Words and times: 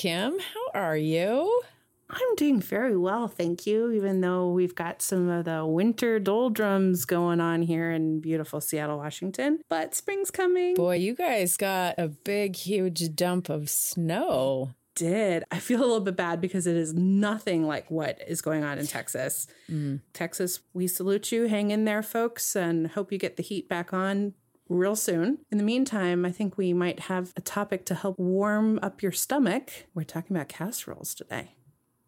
Kim. 0.00 0.38
How 0.38 0.80
are 0.80 0.96
you? 0.96 1.60
I'm 2.08 2.34
doing 2.36 2.58
very 2.58 2.96
well, 2.96 3.28
thank 3.28 3.66
you, 3.66 3.92
even 3.92 4.22
though 4.22 4.50
we've 4.50 4.74
got 4.74 5.02
some 5.02 5.28
of 5.28 5.44
the 5.44 5.66
winter 5.66 6.18
doldrums 6.18 7.04
going 7.04 7.38
on 7.38 7.60
here 7.60 7.90
in 7.90 8.22
beautiful 8.22 8.62
Seattle, 8.62 8.96
Washington. 8.96 9.60
But 9.68 9.94
spring's 9.94 10.30
coming. 10.30 10.72
Boy, 10.74 10.96
you 10.96 11.14
guys 11.14 11.58
got 11.58 11.96
a 11.98 12.08
big, 12.08 12.56
huge 12.56 13.14
dump 13.14 13.50
of 13.50 13.68
snow. 13.68 14.70
Did. 14.94 15.44
I 15.50 15.58
feel 15.58 15.80
a 15.80 15.82
little 15.82 16.00
bit 16.00 16.16
bad 16.16 16.40
because 16.40 16.66
it 16.66 16.76
is 16.76 16.94
nothing 16.94 17.66
like 17.66 17.90
what 17.90 18.22
is 18.26 18.40
going 18.40 18.64
on 18.64 18.78
in 18.78 18.86
Texas. 18.86 19.48
Mm. 19.70 20.00
Texas, 20.14 20.60
we 20.72 20.88
salute 20.88 21.30
you. 21.30 21.46
Hang 21.46 21.72
in 21.72 21.84
there, 21.84 22.02
folks, 22.02 22.56
and 22.56 22.88
hope 22.88 23.12
you 23.12 23.18
get 23.18 23.36
the 23.36 23.42
heat 23.42 23.68
back 23.68 23.92
on 23.92 24.32
real 24.70 24.96
soon. 24.96 25.38
In 25.50 25.58
the 25.58 25.64
meantime, 25.64 26.24
I 26.24 26.32
think 26.32 26.56
we 26.56 26.72
might 26.72 27.00
have 27.00 27.32
a 27.36 27.40
topic 27.40 27.84
to 27.86 27.94
help 27.94 28.18
warm 28.18 28.78
up 28.82 29.02
your 29.02 29.12
stomach. 29.12 29.70
We're 29.94 30.04
talking 30.04 30.34
about 30.34 30.48
casseroles 30.48 31.14
today. 31.14 31.56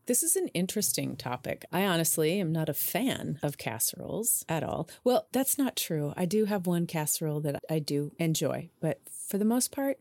This 0.07 0.23
is 0.23 0.35
an 0.35 0.49
interesting 0.49 1.17
topic. 1.17 1.65
I 1.71 1.85
honestly 1.85 2.41
am 2.41 2.53
not 2.53 2.69
a 2.69 2.75
fan 2.75 3.39
of 3.43 3.59
casseroles 3.59 4.45
at 4.49 4.65
all. 4.65 4.89
Well, 5.05 5.29
that's 5.33 5.59
not 5.59 5.77
true. 5.77 6.13
I 6.17 6.25
do 6.25 6.47
have 6.47 6.67
one 6.67 6.87
casserole 6.87 7.41
that 7.43 7.63
I 7.71 7.79
do 7.79 8.13
enjoy, 8.19 8.71
but 8.81 9.01
for 9.11 9.39
the 9.39 9.45
most 9.45 9.71
part, 9.71 9.99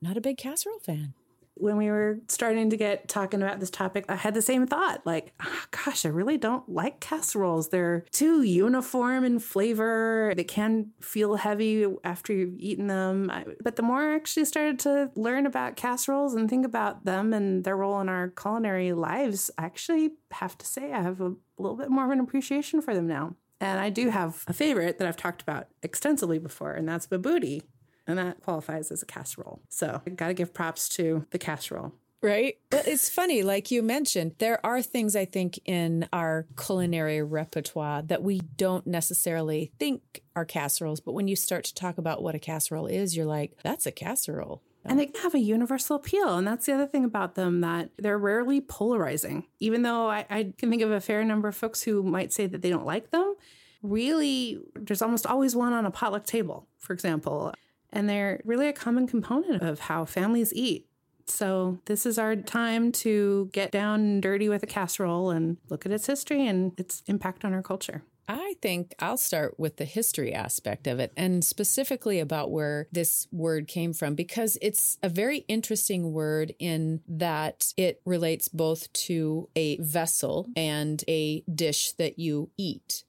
not 0.00 0.16
a 0.16 0.22
big 0.22 0.38
casserole 0.38 0.78
fan 0.78 1.14
when 1.56 1.76
we 1.76 1.90
were 1.90 2.18
starting 2.28 2.70
to 2.70 2.76
get 2.76 3.08
talking 3.08 3.42
about 3.42 3.60
this 3.60 3.70
topic, 3.70 4.04
I 4.08 4.16
had 4.16 4.34
the 4.34 4.42
same 4.42 4.66
thought 4.66 5.02
like, 5.04 5.32
oh, 5.40 5.64
gosh, 5.70 6.04
I 6.04 6.08
really 6.08 6.36
don't 6.36 6.68
like 6.68 7.00
casseroles. 7.00 7.68
They're 7.68 8.04
too 8.10 8.42
uniform 8.42 9.24
in 9.24 9.38
flavor. 9.38 10.32
They 10.36 10.44
can 10.44 10.90
feel 11.00 11.36
heavy 11.36 11.86
after 12.02 12.32
you've 12.32 12.58
eaten 12.58 12.88
them. 12.88 13.30
But 13.62 13.76
the 13.76 13.82
more 13.82 14.12
I 14.12 14.14
actually 14.16 14.46
started 14.46 14.78
to 14.80 15.10
learn 15.14 15.46
about 15.46 15.76
casseroles 15.76 16.34
and 16.34 16.48
think 16.48 16.66
about 16.66 17.04
them 17.04 17.32
and 17.32 17.64
their 17.64 17.76
role 17.76 18.00
in 18.00 18.08
our 18.08 18.28
culinary 18.28 18.92
lives, 18.92 19.50
I 19.56 19.64
actually 19.64 20.12
have 20.32 20.58
to 20.58 20.66
say 20.66 20.92
I 20.92 21.02
have 21.02 21.20
a 21.20 21.34
little 21.58 21.76
bit 21.76 21.90
more 21.90 22.04
of 22.04 22.10
an 22.10 22.20
appreciation 22.20 22.82
for 22.82 22.94
them 22.94 23.06
now. 23.06 23.36
And 23.60 23.78
I 23.78 23.88
do 23.88 24.10
have 24.10 24.44
a 24.46 24.52
favorite 24.52 24.98
that 24.98 25.08
I've 25.08 25.16
talked 25.16 25.40
about 25.40 25.68
extensively 25.82 26.38
before, 26.38 26.72
and 26.72 26.88
that's 26.88 27.06
Bobotie 27.06 27.62
and 28.06 28.18
that 28.18 28.42
qualifies 28.42 28.90
as 28.90 29.02
a 29.02 29.06
casserole. 29.06 29.60
So 29.68 30.02
I 30.06 30.10
got 30.10 30.28
to 30.28 30.34
give 30.34 30.54
props 30.54 30.88
to 30.90 31.26
the 31.30 31.38
casserole. 31.38 31.92
Right. 32.24 32.56
But 32.70 32.88
it's 32.88 33.10
funny, 33.10 33.42
like 33.42 33.70
you 33.70 33.82
mentioned, 33.82 34.36
there 34.38 34.64
are 34.64 34.80
things 34.80 35.14
I 35.14 35.26
think 35.26 35.60
in 35.66 36.08
our 36.10 36.46
culinary 36.58 37.22
repertoire 37.22 38.00
that 38.00 38.22
we 38.22 38.40
don't 38.56 38.86
necessarily 38.86 39.72
think 39.78 40.22
are 40.34 40.46
casseroles. 40.46 41.00
But 41.00 41.12
when 41.12 41.28
you 41.28 41.36
start 41.36 41.64
to 41.64 41.74
talk 41.74 41.98
about 41.98 42.22
what 42.22 42.34
a 42.34 42.38
casserole 42.38 42.86
is, 42.86 43.14
you're 43.14 43.26
like, 43.26 43.58
that's 43.62 43.84
a 43.84 43.92
casserole. 43.92 44.62
And 44.86 44.98
they 44.98 45.12
have 45.20 45.34
a 45.34 45.38
universal 45.38 45.96
appeal. 45.96 46.38
And 46.38 46.46
that's 46.46 46.64
the 46.64 46.72
other 46.72 46.86
thing 46.86 47.04
about 47.04 47.34
them 47.34 47.60
that 47.60 47.90
they're 47.98 48.16
rarely 48.16 48.62
polarizing. 48.62 49.44
Even 49.60 49.82
though 49.82 50.08
I, 50.08 50.24
I, 50.30 50.52
can 50.56 50.70
think 50.70 50.80
of 50.80 50.90
a 50.90 51.02
fair 51.02 51.24
number 51.24 51.48
of 51.48 51.56
folks 51.56 51.82
who 51.82 52.02
might 52.02 52.32
say 52.32 52.46
that 52.46 52.62
they 52.62 52.70
don't 52.70 52.86
like 52.86 53.10
them, 53.10 53.34
really, 53.82 54.60
there's 54.74 55.02
almost 55.02 55.26
always 55.26 55.54
one 55.54 55.74
on 55.74 55.84
a 55.84 55.90
potluck 55.90 56.24
table, 56.24 56.68
for 56.78 56.94
example 56.94 57.52
and 57.94 58.08
they're 58.08 58.40
really 58.44 58.68
a 58.68 58.72
common 58.72 59.06
component 59.06 59.62
of 59.62 59.80
how 59.80 60.04
families 60.04 60.52
eat. 60.52 60.86
So, 61.26 61.78
this 61.86 62.04
is 62.04 62.18
our 62.18 62.36
time 62.36 62.92
to 62.92 63.48
get 63.52 63.70
down 63.70 64.20
dirty 64.20 64.50
with 64.50 64.62
a 64.62 64.66
casserole 64.66 65.30
and 65.30 65.56
look 65.70 65.86
at 65.86 65.92
its 65.92 66.06
history 66.06 66.46
and 66.46 66.78
its 66.78 67.02
impact 67.06 67.46
on 67.46 67.54
our 67.54 67.62
culture. 67.62 68.02
I 68.28 68.54
think 68.62 68.94
I'll 68.98 69.18
start 69.18 69.58
with 69.58 69.76
the 69.76 69.84
history 69.84 70.32
aspect 70.32 70.86
of 70.86 70.98
it 70.98 71.12
and 71.16 71.44
specifically 71.44 72.20
about 72.20 72.50
where 72.50 72.88
this 72.90 73.28
word 73.30 73.68
came 73.68 73.92
from 73.92 74.14
because 74.14 74.56
it's 74.62 74.98
a 75.02 75.08
very 75.08 75.38
interesting 75.48 76.12
word 76.12 76.54
in 76.58 77.00
that 77.06 77.74
it 77.76 78.00
relates 78.06 78.48
both 78.48 78.90
to 78.94 79.48
a 79.54 79.76
vessel 79.78 80.48
and 80.56 81.04
a 81.06 81.42
dish 81.42 81.92
that 81.92 82.18
you 82.18 82.50
eat. 82.56 83.04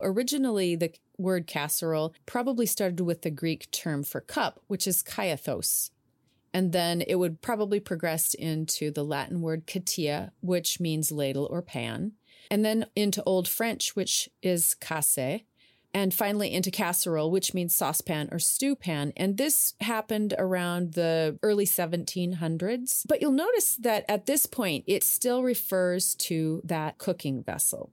Originally, 0.00 0.76
the 0.76 0.92
word 1.18 1.46
casserole 1.46 2.14
probably 2.26 2.66
started 2.66 3.00
with 3.00 3.22
the 3.22 3.30
Greek 3.30 3.70
term 3.70 4.02
for 4.02 4.20
cup, 4.20 4.60
which 4.66 4.86
is 4.86 5.02
kaiathos. 5.02 5.90
And 6.54 6.72
then 6.72 7.00
it 7.00 7.16
would 7.16 7.40
probably 7.40 7.80
progress 7.80 8.34
into 8.34 8.90
the 8.90 9.04
Latin 9.04 9.40
word 9.40 9.66
catia, 9.66 10.32
which 10.40 10.80
means 10.80 11.10
ladle 11.10 11.48
or 11.50 11.62
pan. 11.62 12.12
And 12.50 12.64
then 12.64 12.86
into 12.94 13.22
Old 13.24 13.48
French, 13.48 13.96
which 13.96 14.28
is 14.42 14.74
casse. 14.74 15.42
And 15.94 16.14
finally 16.14 16.52
into 16.52 16.70
casserole, 16.70 17.30
which 17.30 17.52
means 17.52 17.74
saucepan 17.74 18.28
or 18.32 18.38
stewpan. 18.38 19.12
And 19.16 19.36
this 19.36 19.74
happened 19.80 20.34
around 20.38 20.94
the 20.94 21.38
early 21.42 21.66
1700s. 21.66 23.06
But 23.06 23.20
you'll 23.20 23.32
notice 23.32 23.76
that 23.76 24.06
at 24.08 24.24
this 24.24 24.46
point, 24.46 24.84
it 24.86 25.04
still 25.04 25.42
refers 25.42 26.14
to 26.16 26.62
that 26.64 26.96
cooking 26.96 27.42
vessel. 27.42 27.90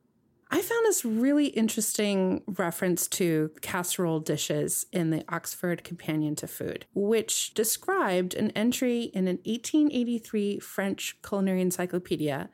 I 0.52 0.62
found 0.62 0.86
this 0.86 1.06
really 1.06 1.48
interesting 1.48 2.42
reference 2.48 3.08
to 3.10 3.52
casserole 3.62 4.20
dishes 4.20 4.88
in 4.92 5.12
the 5.12 5.24
Oxford 5.30 5.84
Companion 5.84 6.36
to 6.38 6.48
Food, 6.48 6.88
which 6.96 7.54
described 7.54 8.34
an 8.34 8.50
entry 8.52 9.04
in 9.14 9.28
an 9.28 9.38
1883 9.46 10.60
French 10.60 11.18
culinary 11.22 11.62
encyclopedia 11.62 12.50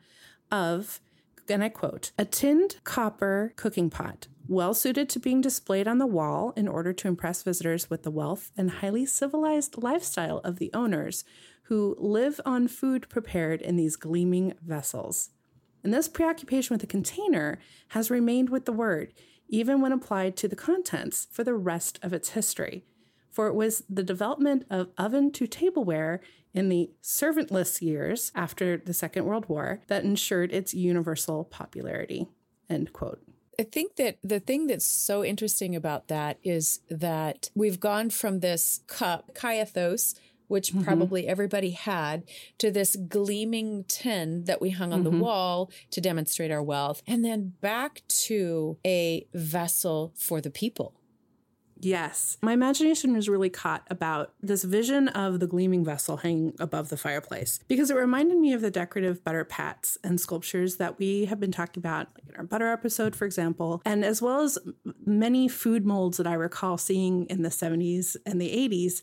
of, 0.52 1.00
and 1.48 1.64
I 1.64 1.70
quote, 1.70 2.12
a 2.18 2.26
tinned 2.26 2.76
copper 2.84 3.54
cooking 3.56 3.88
pot, 3.88 4.28
well 4.46 4.74
suited 4.74 5.08
to 5.10 5.18
being 5.18 5.40
displayed 5.40 5.88
on 5.88 5.96
the 5.96 6.06
wall 6.06 6.52
in 6.54 6.68
order 6.68 6.92
to 6.92 7.08
impress 7.08 7.42
visitors 7.42 7.88
with 7.88 8.02
the 8.02 8.10
wealth 8.10 8.52
and 8.58 8.70
highly 8.70 9.06
civilized 9.06 9.82
lifestyle 9.82 10.38
of 10.44 10.58
the 10.58 10.70
owners 10.74 11.24
who 11.64 11.96
live 11.98 12.40
on 12.44 12.68
food 12.68 13.08
prepared 13.08 13.62
in 13.62 13.76
these 13.76 13.96
gleaming 13.96 14.52
vessels. 14.62 15.30
And 15.82 15.92
this 15.92 16.08
preoccupation 16.08 16.74
with 16.74 16.80
the 16.80 16.86
container 16.86 17.58
has 17.88 18.10
remained 18.10 18.50
with 18.50 18.64
the 18.64 18.72
word, 18.72 19.12
even 19.48 19.80
when 19.80 19.92
applied 19.92 20.36
to 20.38 20.48
the 20.48 20.56
contents 20.56 21.28
for 21.30 21.44
the 21.44 21.54
rest 21.54 21.98
of 22.02 22.12
its 22.12 22.30
history. 22.30 22.84
For 23.30 23.46
it 23.46 23.54
was 23.54 23.84
the 23.88 24.02
development 24.02 24.64
of 24.70 24.88
oven 24.96 25.30
to 25.32 25.46
tableware 25.46 26.20
in 26.54 26.70
the 26.70 26.90
servantless 27.02 27.82
years 27.82 28.32
after 28.34 28.78
the 28.78 28.94
Second 28.94 29.26
World 29.26 29.46
War 29.48 29.82
that 29.88 30.04
ensured 30.04 30.52
its 30.52 30.72
universal 30.72 31.44
popularity. 31.44 32.28
End 32.70 32.92
quote. 32.94 33.20
I 33.58 33.62
think 33.62 33.96
that 33.96 34.18
the 34.22 34.40
thing 34.40 34.66
that's 34.66 34.84
so 34.84 35.24
interesting 35.24 35.76
about 35.76 36.08
that 36.08 36.38
is 36.42 36.80
that 36.90 37.50
we've 37.54 37.80
gone 37.80 38.10
from 38.10 38.40
this 38.40 38.80
cup, 38.86 39.34
kaiathos, 39.34 40.14
which 40.48 40.72
mm-hmm. 40.72 40.84
probably 40.84 41.26
everybody 41.26 41.70
had, 41.70 42.24
to 42.58 42.70
this 42.70 42.96
gleaming 42.96 43.84
tin 43.88 44.44
that 44.44 44.60
we 44.60 44.70
hung 44.70 44.92
on 44.92 45.04
mm-hmm. 45.04 45.18
the 45.18 45.22
wall 45.24 45.70
to 45.90 46.00
demonstrate 46.00 46.50
our 46.50 46.62
wealth, 46.62 47.02
and 47.06 47.24
then 47.24 47.52
back 47.60 48.02
to 48.08 48.78
a 48.84 49.26
vessel 49.34 50.12
for 50.16 50.40
the 50.40 50.50
people. 50.50 50.94
Yes. 51.80 52.38
My 52.42 52.52
imagination 52.52 53.14
was 53.14 53.28
really 53.28 53.50
caught 53.50 53.86
about 53.90 54.32
this 54.40 54.64
vision 54.64 55.08
of 55.08 55.40
the 55.40 55.46
gleaming 55.46 55.84
vessel 55.84 56.18
hanging 56.18 56.54
above 56.58 56.88
the 56.88 56.96
fireplace 56.96 57.60
because 57.68 57.90
it 57.90 57.96
reminded 57.96 58.38
me 58.38 58.52
of 58.52 58.62
the 58.62 58.70
decorative 58.70 59.22
butter 59.22 59.44
pats 59.44 59.98
and 60.02 60.20
sculptures 60.20 60.76
that 60.76 60.98
we 60.98 61.26
have 61.26 61.38
been 61.38 61.52
talking 61.52 61.80
about 61.80 62.08
in 62.28 62.34
our 62.36 62.44
butter 62.44 62.68
episode, 62.68 63.14
for 63.14 63.26
example, 63.26 63.82
and 63.84 64.04
as 64.04 64.22
well 64.22 64.40
as 64.40 64.58
many 65.04 65.48
food 65.48 65.84
molds 65.84 66.16
that 66.16 66.26
I 66.26 66.34
recall 66.34 66.78
seeing 66.78 67.26
in 67.26 67.42
the 67.42 67.50
70s 67.50 68.16
and 68.24 68.40
the 68.40 68.50
80s 68.50 69.02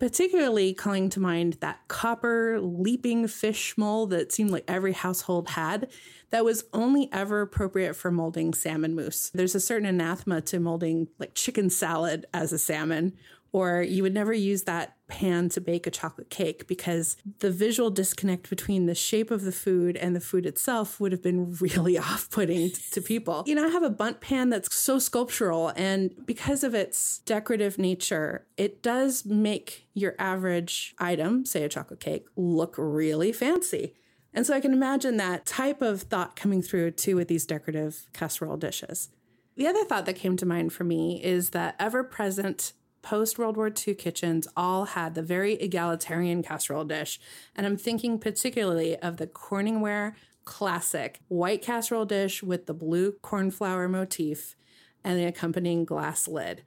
particularly 0.00 0.72
calling 0.72 1.10
to 1.10 1.20
mind 1.20 1.58
that 1.60 1.78
copper 1.86 2.58
leaping 2.60 3.28
fish 3.28 3.76
mold 3.76 4.10
that 4.10 4.32
seemed 4.32 4.50
like 4.50 4.64
every 4.66 4.94
household 4.94 5.50
had 5.50 5.88
that 6.30 6.44
was 6.44 6.64
only 6.72 7.08
ever 7.12 7.40
appropriate 7.40 7.94
for 7.94 8.10
molding 8.10 8.54
salmon 8.54 8.94
mousse. 8.94 9.30
There's 9.30 9.54
a 9.54 9.60
certain 9.60 9.86
anathema 9.86 10.40
to 10.42 10.60
molding 10.60 11.08
like 11.18 11.34
chicken 11.34 11.70
salad 11.70 12.26
as 12.32 12.52
a 12.52 12.58
salmon 12.58 13.14
or 13.52 13.82
you 13.82 14.02
would 14.02 14.14
never 14.14 14.32
use 14.32 14.62
that 14.64 14.96
pan 15.08 15.48
to 15.48 15.60
bake 15.60 15.86
a 15.86 15.90
chocolate 15.90 16.30
cake 16.30 16.66
because 16.68 17.16
the 17.40 17.50
visual 17.50 17.90
disconnect 17.90 18.48
between 18.48 18.86
the 18.86 18.94
shape 18.94 19.30
of 19.30 19.42
the 19.42 19.52
food 19.52 19.96
and 19.96 20.14
the 20.14 20.20
food 20.20 20.46
itself 20.46 21.00
would 21.00 21.10
have 21.10 21.22
been 21.22 21.56
really 21.56 21.98
off 21.98 22.30
putting 22.30 22.70
to 22.92 23.00
people. 23.00 23.42
You 23.46 23.56
know, 23.56 23.66
I 23.66 23.70
have 23.70 23.82
a 23.82 23.90
Bundt 23.90 24.20
pan 24.20 24.50
that's 24.50 24.74
so 24.74 24.98
sculptural, 24.98 25.72
and 25.76 26.14
because 26.24 26.62
of 26.62 26.74
its 26.74 27.18
decorative 27.18 27.76
nature, 27.76 28.46
it 28.56 28.82
does 28.82 29.24
make 29.24 29.88
your 29.94 30.14
average 30.18 30.94
item, 30.98 31.44
say 31.44 31.64
a 31.64 31.68
chocolate 31.68 32.00
cake, 32.00 32.26
look 32.36 32.76
really 32.78 33.32
fancy. 33.32 33.94
And 34.32 34.46
so 34.46 34.54
I 34.54 34.60
can 34.60 34.72
imagine 34.72 35.16
that 35.16 35.46
type 35.46 35.82
of 35.82 36.02
thought 36.02 36.36
coming 36.36 36.62
through 36.62 36.92
too 36.92 37.16
with 37.16 37.28
these 37.28 37.46
decorative 37.46 38.06
casserole 38.12 38.56
dishes. 38.56 39.10
The 39.56 39.66
other 39.66 39.84
thought 39.84 40.06
that 40.06 40.16
came 40.16 40.36
to 40.36 40.46
mind 40.46 40.72
for 40.72 40.84
me 40.84 41.22
is 41.22 41.50
that 41.50 41.74
ever 41.78 42.04
present 42.04 42.72
post 43.02 43.38
World 43.38 43.56
War 43.56 43.70
II 43.70 43.94
kitchens 43.94 44.46
all 44.56 44.84
had 44.84 45.14
the 45.14 45.22
very 45.22 45.54
egalitarian 45.54 46.42
casserole 46.42 46.84
dish. 46.84 47.18
And 47.56 47.66
I'm 47.66 47.76
thinking 47.76 48.18
particularly 48.18 48.96
of 48.96 49.16
the 49.16 49.26
Corningware 49.26 50.14
classic 50.44 51.20
white 51.28 51.62
casserole 51.62 52.04
dish 52.04 52.42
with 52.42 52.66
the 52.66 52.74
blue 52.74 53.12
cornflower 53.22 53.88
motif 53.88 54.56
and 55.04 55.18
the 55.18 55.24
accompanying 55.24 55.84
glass 55.84 56.28
lid. 56.28 56.62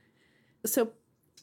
So 0.66 0.92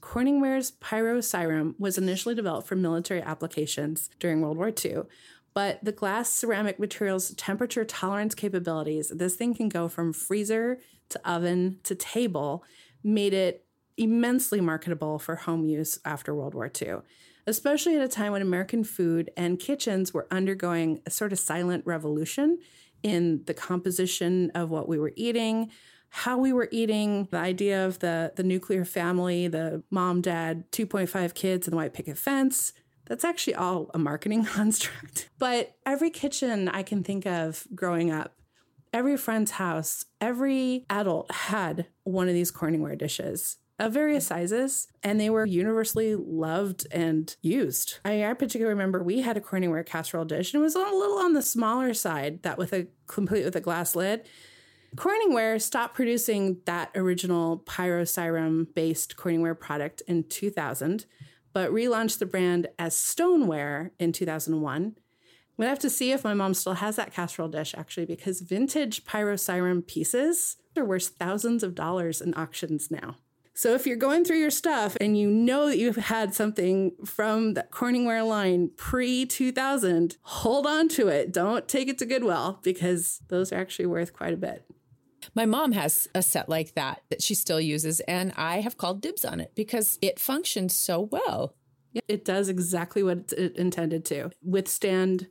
Corningware's 0.00 0.72
Pyroceram 0.72 1.74
was 1.78 1.98
initially 1.98 2.34
developed 2.34 2.66
for 2.66 2.76
military 2.76 3.20
applications 3.20 4.08
during 4.18 4.40
World 4.40 4.56
War 4.56 4.72
II. 4.84 5.02
But 5.52 5.84
the 5.84 5.92
glass 5.92 6.30
ceramic 6.30 6.78
material's 6.78 7.34
temperature 7.34 7.84
tolerance 7.84 8.34
capabilities, 8.34 9.12
this 9.14 9.34
thing 9.34 9.54
can 9.54 9.68
go 9.68 9.88
from 9.88 10.12
freezer 10.12 10.78
to 11.08 11.30
oven 11.30 11.78
to 11.84 11.94
table, 11.94 12.64
made 13.02 13.34
it 13.34 13.66
immensely 13.96 14.60
marketable 14.60 15.18
for 15.18 15.36
home 15.36 15.64
use 15.64 15.98
after 16.04 16.34
World 16.34 16.54
War 16.54 16.70
II, 16.80 16.98
especially 17.46 17.96
at 17.96 18.02
a 18.02 18.08
time 18.08 18.32
when 18.32 18.42
American 18.42 18.84
food 18.84 19.30
and 19.36 19.58
kitchens 19.58 20.14
were 20.14 20.26
undergoing 20.30 21.02
a 21.04 21.10
sort 21.10 21.32
of 21.32 21.38
silent 21.38 21.84
revolution 21.84 22.58
in 23.02 23.42
the 23.46 23.54
composition 23.54 24.50
of 24.54 24.70
what 24.70 24.88
we 24.88 24.98
were 24.98 25.12
eating, 25.16 25.70
how 26.10 26.38
we 26.38 26.52
were 26.52 26.68
eating, 26.70 27.28
the 27.30 27.38
idea 27.38 27.86
of 27.86 27.98
the, 28.00 28.32
the 28.36 28.42
nuclear 28.42 28.84
family, 28.84 29.48
the 29.48 29.82
mom, 29.90 30.20
dad, 30.20 30.70
2.5 30.72 31.34
kids, 31.34 31.66
and 31.66 31.72
the 31.72 31.76
white 31.76 31.94
picket 31.94 32.18
fence. 32.18 32.72
That's 33.10 33.24
actually 33.24 33.56
all 33.56 33.90
a 33.92 33.98
marketing 33.98 34.44
construct. 34.46 35.28
But 35.40 35.74
every 35.84 36.10
kitchen 36.10 36.68
I 36.68 36.84
can 36.84 37.02
think 37.02 37.26
of 37.26 37.66
growing 37.74 38.12
up, 38.12 38.36
every 38.92 39.16
friend's 39.16 39.50
house, 39.50 40.04
every 40.20 40.86
adult 40.88 41.30
had 41.32 41.88
one 42.04 42.28
of 42.28 42.34
these 42.34 42.52
Corningware 42.52 42.96
dishes 42.96 43.56
of 43.80 43.92
various 43.92 44.28
sizes, 44.28 44.86
and 45.02 45.18
they 45.18 45.28
were 45.28 45.44
universally 45.44 46.14
loved 46.14 46.86
and 46.92 47.34
used. 47.42 47.98
I, 48.04 48.24
I 48.24 48.34
particularly 48.34 48.74
remember 48.74 49.02
we 49.02 49.22
had 49.22 49.36
a 49.36 49.40
Corningware 49.40 49.84
casserole 49.84 50.24
dish, 50.24 50.54
and 50.54 50.60
it 50.60 50.64
was 50.64 50.76
a 50.76 50.78
little 50.78 51.18
on 51.18 51.32
the 51.32 51.42
smaller 51.42 51.94
side, 51.94 52.44
that 52.44 52.58
with 52.58 52.72
a 52.72 52.86
complete 53.08 53.44
with 53.44 53.56
a 53.56 53.60
glass 53.60 53.96
lid. 53.96 54.28
Corningware 54.94 55.60
stopped 55.60 55.94
producing 55.94 56.58
that 56.66 56.90
original 56.94 57.58
Pyroceram 57.60 58.72
based 58.72 59.16
Corningware 59.16 59.58
product 59.58 60.02
in 60.06 60.24
2000, 60.24 61.06
but 61.52 61.70
relaunched 61.70 62.18
the 62.18 62.26
brand 62.26 62.68
as 62.78 62.96
Stoneware 62.96 63.92
in 63.98 64.12
2001. 64.12 64.82
I'm 64.82 64.94
gonna 65.58 65.68
have 65.68 65.78
to 65.80 65.90
see 65.90 66.12
if 66.12 66.24
my 66.24 66.34
mom 66.34 66.54
still 66.54 66.74
has 66.74 66.96
that 66.96 67.12
casserole 67.12 67.48
dish 67.48 67.74
actually, 67.76 68.06
because 68.06 68.40
vintage 68.40 69.04
Pyroceram 69.04 69.86
pieces 69.86 70.56
are 70.76 70.84
worth 70.84 71.08
thousands 71.18 71.62
of 71.62 71.74
dollars 71.74 72.20
in 72.20 72.34
auctions 72.34 72.90
now. 72.90 73.16
So 73.52 73.74
if 73.74 73.86
you're 73.86 73.96
going 73.96 74.24
through 74.24 74.38
your 74.38 74.50
stuff 74.50 74.96
and 75.02 75.18
you 75.18 75.28
know 75.28 75.66
that 75.66 75.76
you've 75.76 75.96
had 75.96 76.34
something 76.34 76.92
from 77.04 77.52
the 77.52 77.66
Corningware 77.70 78.26
line 78.26 78.70
pre 78.76 79.26
2000, 79.26 80.16
hold 80.22 80.66
on 80.66 80.88
to 80.88 81.08
it. 81.08 81.30
Don't 81.30 81.68
take 81.68 81.88
it 81.88 81.98
to 81.98 82.06
Goodwill 82.06 82.60
because 82.62 83.20
those 83.28 83.52
are 83.52 83.56
actually 83.56 83.84
worth 83.84 84.14
quite 84.14 84.32
a 84.32 84.38
bit. 84.38 84.64
My 85.34 85.46
mom 85.46 85.72
has 85.72 86.08
a 86.14 86.22
set 86.22 86.48
like 86.48 86.74
that 86.74 87.02
that 87.10 87.22
she 87.22 87.34
still 87.34 87.60
uses, 87.60 88.00
and 88.00 88.32
I 88.36 88.60
have 88.60 88.76
called 88.76 89.00
dibs 89.00 89.24
on 89.24 89.40
it 89.40 89.52
because 89.54 89.98
it 90.00 90.18
functions 90.18 90.74
so 90.74 91.00
well. 91.00 91.54
It 92.08 92.24
does 92.24 92.48
exactly 92.48 93.02
what 93.02 93.32
it 93.32 93.56
intended 93.56 94.04
to 94.06 94.30
withstand 94.42 95.28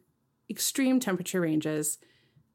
extreme 0.50 1.00
temperature 1.00 1.42
ranges 1.42 2.00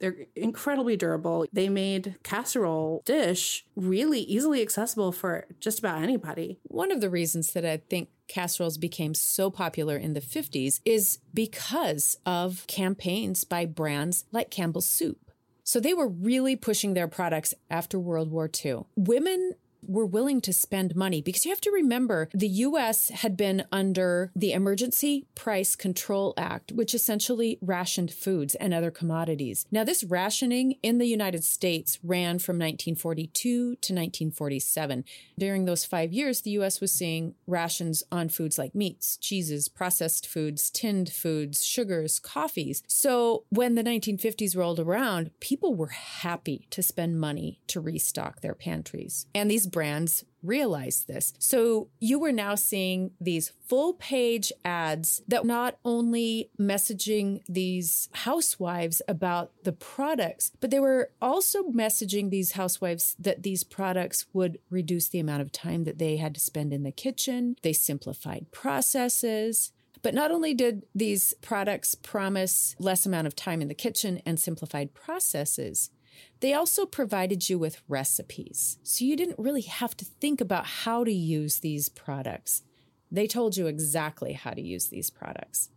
they're 0.00 0.26
incredibly 0.34 0.96
durable. 0.96 1.46
They 1.52 1.68
made 1.68 2.16
casserole 2.22 3.02
dish 3.06 3.64
really 3.76 4.20
easily 4.20 4.60
accessible 4.60 5.12
for 5.12 5.46
just 5.60 5.78
about 5.78 6.02
anybody. 6.02 6.58
One 6.64 6.90
of 6.90 7.00
the 7.00 7.10
reasons 7.10 7.52
that 7.52 7.64
I 7.64 7.78
think 7.78 8.08
casseroles 8.28 8.78
became 8.78 9.14
so 9.14 9.50
popular 9.50 9.96
in 9.96 10.14
the 10.14 10.20
50s 10.20 10.80
is 10.84 11.20
because 11.32 12.18
of 12.26 12.66
campaigns 12.66 13.44
by 13.44 13.66
brands 13.66 14.24
like 14.32 14.50
Campbell's 14.50 14.86
Soup. 14.86 15.18
So 15.64 15.80
they 15.80 15.94
were 15.94 16.08
really 16.08 16.56
pushing 16.56 16.92
their 16.92 17.08
products 17.08 17.54
after 17.70 17.98
World 17.98 18.30
War 18.30 18.50
II. 18.64 18.80
Women 18.96 19.52
were 19.88 20.06
willing 20.06 20.40
to 20.42 20.52
spend 20.52 20.96
money 20.96 21.20
because 21.20 21.44
you 21.44 21.50
have 21.50 21.60
to 21.62 21.70
remember 21.70 22.28
the 22.32 22.48
US 22.48 23.08
had 23.08 23.36
been 23.36 23.64
under 23.72 24.30
the 24.34 24.52
Emergency 24.52 25.26
Price 25.34 25.76
Control 25.76 26.34
Act, 26.36 26.72
which 26.72 26.94
essentially 26.94 27.58
rationed 27.60 28.12
foods 28.12 28.54
and 28.56 28.72
other 28.72 28.90
commodities. 28.90 29.66
Now, 29.70 29.84
this 29.84 30.04
rationing 30.04 30.76
in 30.82 30.98
the 30.98 31.06
United 31.06 31.44
States 31.44 31.98
ran 32.02 32.38
from 32.38 32.56
1942 32.56 33.32
to 33.42 33.70
1947. 33.70 35.04
During 35.38 35.64
those 35.64 35.84
five 35.84 36.12
years, 36.12 36.42
the 36.42 36.50
US 36.52 36.80
was 36.80 36.92
seeing 36.92 37.34
rations 37.46 38.02
on 38.10 38.28
foods 38.28 38.58
like 38.58 38.74
meats, 38.74 39.16
cheeses, 39.16 39.68
processed 39.68 40.26
foods, 40.26 40.70
tinned 40.70 41.12
foods, 41.12 41.64
sugars, 41.64 42.18
coffees. 42.18 42.82
So 42.86 43.44
when 43.50 43.74
the 43.74 43.84
1950s 43.84 44.56
rolled 44.56 44.80
around, 44.80 45.30
people 45.40 45.74
were 45.74 45.88
happy 45.88 46.66
to 46.70 46.82
spend 46.82 47.20
money 47.20 47.60
to 47.68 47.80
restock 47.80 48.40
their 48.40 48.54
pantries. 48.54 49.26
And 49.34 49.50
these 49.50 49.66
brands 49.74 50.24
realized 50.40 51.08
this. 51.08 51.32
So 51.40 51.88
you 51.98 52.20
were 52.20 52.30
now 52.30 52.54
seeing 52.54 53.10
these 53.20 53.52
full 53.66 53.94
page 53.94 54.52
ads 54.64 55.20
that 55.26 55.44
not 55.44 55.78
only 55.84 56.50
messaging 56.60 57.42
these 57.48 58.08
housewives 58.12 59.02
about 59.08 59.50
the 59.64 59.72
products, 59.72 60.52
but 60.60 60.70
they 60.70 60.78
were 60.78 61.10
also 61.20 61.64
messaging 61.64 62.30
these 62.30 62.52
housewives 62.52 63.16
that 63.18 63.42
these 63.42 63.64
products 63.64 64.26
would 64.32 64.58
reduce 64.70 65.08
the 65.08 65.18
amount 65.18 65.42
of 65.42 65.50
time 65.50 65.82
that 65.84 65.98
they 65.98 66.18
had 66.18 66.34
to 66.34 66.40
spend 66.40 66.72
in 66.72 66.84
the 66.84 66.92
kitchen. 66.92 67.56
They 67.62 67.72
simplified 67.72 68.52
processes. 68.52 69.72
But 70.02 70.14
not 70.14 70.30
only 70.30 70.52
did 70.52 70.84
these 70.94 71.32
products 71.40 71.94
promise 71.94 72.76
less 72.78 73.06
amount 73.06 73.26
of 73.26 73.34
time 73.34 73.62
in 73.62 73.68
the 73.68 73.74
kitchen 73.74 74.20
and 74.26 74.38
simplified 74.38 74.92
processes, 74.92 75.90
they 76.40 76.52
also 76.52 76.86
provided 76.86 77.48
you 77.48 77.58
with 77.58 77.82
recipes, 77.88 78.78
so 78.82 79.04
you 79.04 79.16
didn't 79.16 79.38
really 79.38 79.62
have 79.62 79.96
to 79.96 80.04
think 80.04 80.40
about 80.40 80.66
how 80.66 81.04
to 81.04 81.12
use 81.12 81.60
these 81.60 81.88
products. 81.88 82.62
They 83.10 83.26
told 83.26 83.56
you 83.56 83.66
exactly 83.66 84.32
how 84.32 84.50
to 84.50 84.60
use 84.60 84.88
these 84.88 85.10
products. 85.10 85.70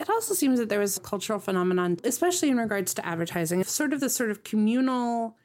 It 0.00 0.10
also 0.10 0.34
seems 0.34 0.58
that 0.58 0.68
there 0.68 0.80
was 0.80 0.96
a 0.96 1.00
cultural 1.00 1.38
phenomenon, 1.38 1.98
especially 2.04 2.50
in 2.50 2.56
regards 2.56 2.94
to 2.94 3.06
advertising, 3.06 3.62
sort 3.64 3.92
of 3.92 4.00
this 4.00 4.14
sort 4.14 4.30
of 4.30 4.42
communal 4.42 5.36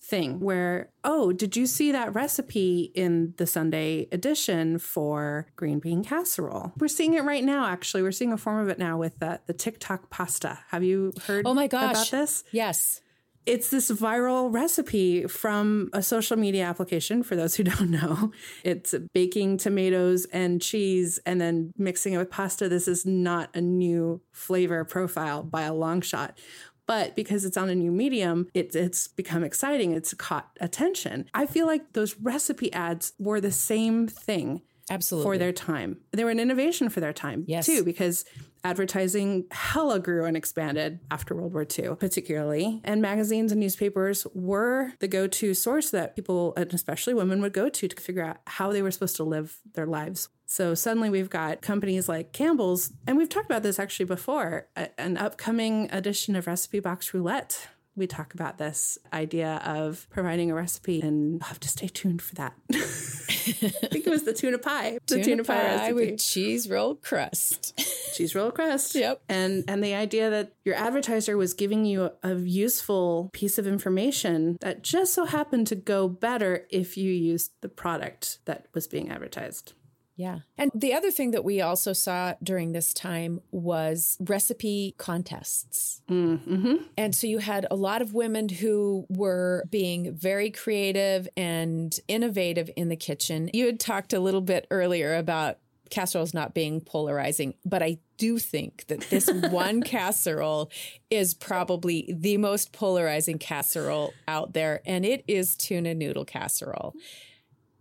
thing 0.00 0.38
where, 0.38 0.90
oh, 1.02 1.32
did 1.32 1.56
you 1.56 1.66
see 1.66 1.90
that 1.90 2.14
recipe 2.14 2.92
in 2.94 3.34
the 3.38 3.46
Sunday 3.46 4.08
edition 4.12 4.78
for 4.78 5.48
green 5.56 5.80
bean 5.80 6.04
casserole? 6.04 6.72
We're 6.78 6.88
seeing 6.88 7.14
it 7.14 7.24
right 7.24 7.42
now, 7.42 7.66
actually. 7.66 8.02
We're 8.02 8.12
seeing 8.12 8.32
a 8.32 8.38
form 8.38 8.60
of 8.60 8.68
it 8.68 8.78
now 8.78 8.96
with 8.96 9.18
the, 9.18 9.40
the 9.46 9.52
TikTok 9.52 10.08
pasta. 10.08 10.60
Have 10.68 10.84
you 10.84 11.12
heard 11.26 11.44
oh 11.46 11.54
my 11.54 11.66
gosh. 11.66 11.90
about 11.90 12.10
this? 12.10 12.44
Yes 12.52 13.00
it's 13.46 13.70
this 13.70 13.90
viral 13.90 14.52
recipe 14.52 15.26
from 15.26 15.88
a 15.92 16.02
social 16.02 16.36
media 16.36 16.64
application 16.64 17.22
for 17.22 17.36
those 17.36 17.54
who 17.54 17.64
don't 17.64 17.90
know. 17.90 18.32
It's 18.64 18.94
baking 19.14 19.58
tomatoes 19.58 20.26
and 20.26 20.60
cheese 20.60 21.18
and 21.24 21.40
then 21.40 21.72
mixing 21.78 22.12
it 22.12 22.18
with 22.18 22.30
pasta. 22.30 22.68
This 22.68 22.88
is 22.88 23.06
not 23.06 23.50
a 23.54 23.60
new 23.60 24.20
flavor 24.32 24.84
profile 24.84 25.42
by 25.42 25.62
a 25.62 25.74
long 25.74 26.00
shot. 26.00 26.38
But 26.86 27.16
because 27.16 27.44
it's 27.44 27.56
on 27.56 27.68
a 27.68 27.74
new 27.74 27.90
medium, 27.90 28.46
it, 28.54 28.76
it's 28.76 29.08
become 29.08 29.42
exciting. 29.42 29.90
It's 29.92 30.14
caught 30.14 30.56
attention. 30.60 31.28
I 31.34 31.46
feel 31.46 31.66
like 31.66 31.94
those 31.94 32.16
recipe 32.16 32.72
ads 32.72 33.12
were 33.18 33.40
the 33.40 33.50
same 33.50 34.06
thing 34.06 34.62
Absolutely. 34.90 35.24
for 35.24 35.38
their 35.38 35.52
time. 35.52 35.98
They 36.12 36.24
were 36.24 36.30
an 36.30 36.40
innovation 36.40 36.88
for 36.88 37.00
their 37.00 37.12
time 37.12 37.44
yes. 37.46 37.66
too, 37.66 37.82
because 37.84 38.24
advertising 38.62 39.44
hella 39.50 40.00
grew 40.00 40.24
and 40.24 40.36
expanded 40.36 41.00
after 41.10 41.34
World 41.34 41.52
War 41.52 41.66
II, 41.78 41.96
particularly. 41.96 42.80
And 42.84 43.02
magazines 43.02 43.52
and 43.52 43.60
newspapers 43.60 44.26
were 44.34 44.92
the 45.00 45.08
go 45.08 45.26
to 45.26 45.54
source 45.54 45.90
that 45.90 46.16
people, 46.16 46.52
and 46.56 46.72
especially 46.72 47.14
women, 47.14 47.40
would 47.42 47.52
go 47.52 47.68
to 47.68 47.88
to 47.88 48.02
figure 48.02 48.24
out 48.24 48.38
how 48.46 48.72
they 48.72 48.82
were 48.82 48.90
supposed 48.90 49.16
to 49.16 49.24
live 49.24 49.58
their 49.74 49.86
lives. 49.86 50.28
So 50.46 50.74
suddenly 50.74 51.10
we've 51.10 51.30
got 51.30 51.62
companies 51.62 52.08
like 52.08 52.32
Campbell's, 52.32 52.92
and 53.06 53.16
we've 53.16 53.28
talked 53.28 53.46
about 53.46 53.62
this 53.62 53.78
actually 53.78 54.06
before, 54.06 54.68
an 54.98 55.16
upcoming 55.16 55.88
edition 55.92 56.36
of 56.36 56.46
Recipe 56.46 56.80
Box 56.80 57.12
Roulette 57.12 57.68
we 57.96 58.06
talk 58.06 58.34
about 58.34 58.58
this 58.58 58.98
idea 59.12 59.60
of 59.64 60.06
providing 60.10 60.50
a 60.50 60.54
recipe, 60.54 61.00
and 61.00 61.42
I'll 61.42 61.48
have 61.48 61.60
to 61.60 61.68
stay 61.68 61.88
tuned 61.88 62.20
for 62.20 62.34
that. 62.34 62.52
I 63.46 63.50
think 63.50 64.06
it 64.06 64.10
was 64.10 64.24
the 64.24 64.32
tuna 64.32 64.58
pie. 64.58 64.98
The 65.06 65.16
tuna, 65.16 65.24
tuna 65.24 65.44
pie, 65.44 65.54
pie 65.54 65.76
recipe. 65.90 65.94
with 65.94 66.20
cheese 66.20 66.68
roll 66.68 66.96
crust. 66.96 67.78
cheese 68.14 68.34
roll 68.34 68.50
crust. 68.50 68.94
Yep. 68.94 69.22
And 69.28 69.64
and 69.68 69.82
the 69.82 69.94
idea 69.94 70.30
that 70.30 70.52
your 70.64 70.74
advertiser 70.74 71.36
was 71.36 71.54
giving 71.54 71.84
you 71.84 72.04
a, 72.04 72.12
a 72.22 72.34
useful 72.34 73.30
piece 73.32 73.58
of 73.58 73.66
information 73.66 74.56
that 74.60 74.82
just 74.82 75.14
so 75.14 75.24
happened 75.24 75.66
to 75.68 75.74
go 75.74 76.08
better 76.08 76.66
if 76.70 76.96
you 76.96 77.12
used 77.12 77.52
the 77.60 77.68
product 77.68 78.38
that 78.44 78.66
was 78.74 78.86
being 78.86 79.10
advertised. 79.10 79.74
Yeah. 80.16 80.40
And 80.56 80.70
the 80.74 80.94
other 80.94 81.10
thing 81.10 81.32
that 81.32 81.44
we 81.44 81.60
also 81.60 81.92
saw 81.92 82.34
during 82.42 82.72
this 82.72 82.94
time 82.94 83.40
was 83.50 84.16
recipe 84.20 84.94
contests. 84.96 86.00
Mm-hmm. 86.08 86.76
And 86.96 87.14
so 87.14 87.26
you 87.26 87.38
had 87.38 87.66
a 87.70 87.76
lot 87.76 88.00
of 88.00 88.14
women 88.14 88.48
who 88.48 89.06
were 89.10 89.64
being 89.70 90.14
very 90.14 90.50
creative 90.50 91.28
and 91.36 91.98
innovative 92.08 92.70
in 92.76 92.88
the 92.88 92.96
kitchen. 92.96 93.50
You 93.52 93.66
had 93.66 93.78
talked 93.78 94.14
a 94.14 94.20
little 94.20 94.40
bit 94.40 94.66
earlier 94.70 95.14
about 95.16 95.58
casseroles 95.90 96.34
not 96.34 96.54
being 96.54 96.80
polarizing, 96.80 97.54
but 97.64 97.82
I 97.82 97.98
do 98.16 98.38
think 98.38 98.86
that 98.88 99.02
this 99.10 99.30
one 99.50 99.82
casserole 99.82 100.70
is 101.10 101.34
probably 101.34 102.12
the 102.12 102.38
most 102.38 102.72
polarizing 102.72 103.38
casserole 103.38 104.12
out 104.26 104.54
there, 104.54 104.80
and 104.86 105.04
it 105.04 105.24
is 105.28 105.56
tuna 105.56 105.94
noodle 105.94 106.24
casserole. 106.24 106.94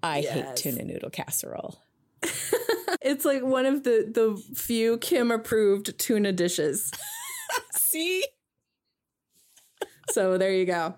I 0.04 0.20
yes. 0.20 0.34
hate 0.34 0.56
tuna 0.58 0.84
noodle 0.84 1.10
casserole. 1.10 1.80
it's 3.01 3.25
like 3.25 3.43
one 3.43 3.65
of 3.65 3.84
the 3.84 4.10
the 4.12 4.41
few 4.55 4.98
Kim 4.98 5.31
approved 5.31 5.98
tuna 5.98 6.31
dishes. 6.31 6.91
See? 7.75 8.25
So 10.10 10.38
there 10.38 10.53
you 10.53 10.65
go. 10.65 10.95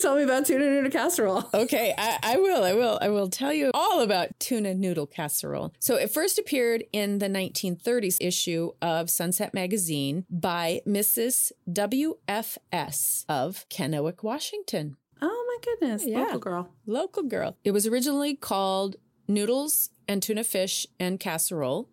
Tell 0.00 0.16
me 0.16 0.22
about 0.22 0.46
tuna 0.46 0.64
noodle 0.64 0.90
casserole. 0.90 1.44
Okay, 1.52 1.94
I, 1.96 2.18
I, 2.22 2.36
will. 2.38 2.64
I 2.64 2.72
will. 2.72 2.98
I 3.02 3.10
will 3.10 3.28
tell 3.28 3.52
you 3.52 3.70
all 3.74 4.00
about 4.00 4.28
tuna 4.38 4.72
noodle 4.72 5.06
casserole. 5.06 5.74
So 5.78 5.96
it 5.96 6.10
first 6.10 6.38
appeared 6.38 6.84
in 6.90 7.18
the 7.18 7.28
1930s 7.28 8.16
issue 8.18 8.72
of 8.80 9.10
Sunset 9.10 9.52
Magazine 9.52 10.24
by 10.30 10.80
Mrs. 10.86 11.52
W.F.S. 11.70 13.26
of 13.28 13.66
Kennewick, 13.68 14.22
Washington. 14.22 14.96
Oh 15.20 15.44
my 15.48 15.70
goodness. 15.70 16.06
Yeah. 16.06 16.20
Local 16.20 16.38
girl. 16.38 16.68
Local 16.86 17.22
girl. 17.24 17.56
It 17.62 17.72
was 17.72 17.86
originally 17.86 18.34
called 18.34 18.96
Noodles 19.28 19.90
and 20.10 20.20
Tuna 20.20 20.42
Fish 20.42 20.88
and 20.98 21.20
Casserole. 21.20 21.88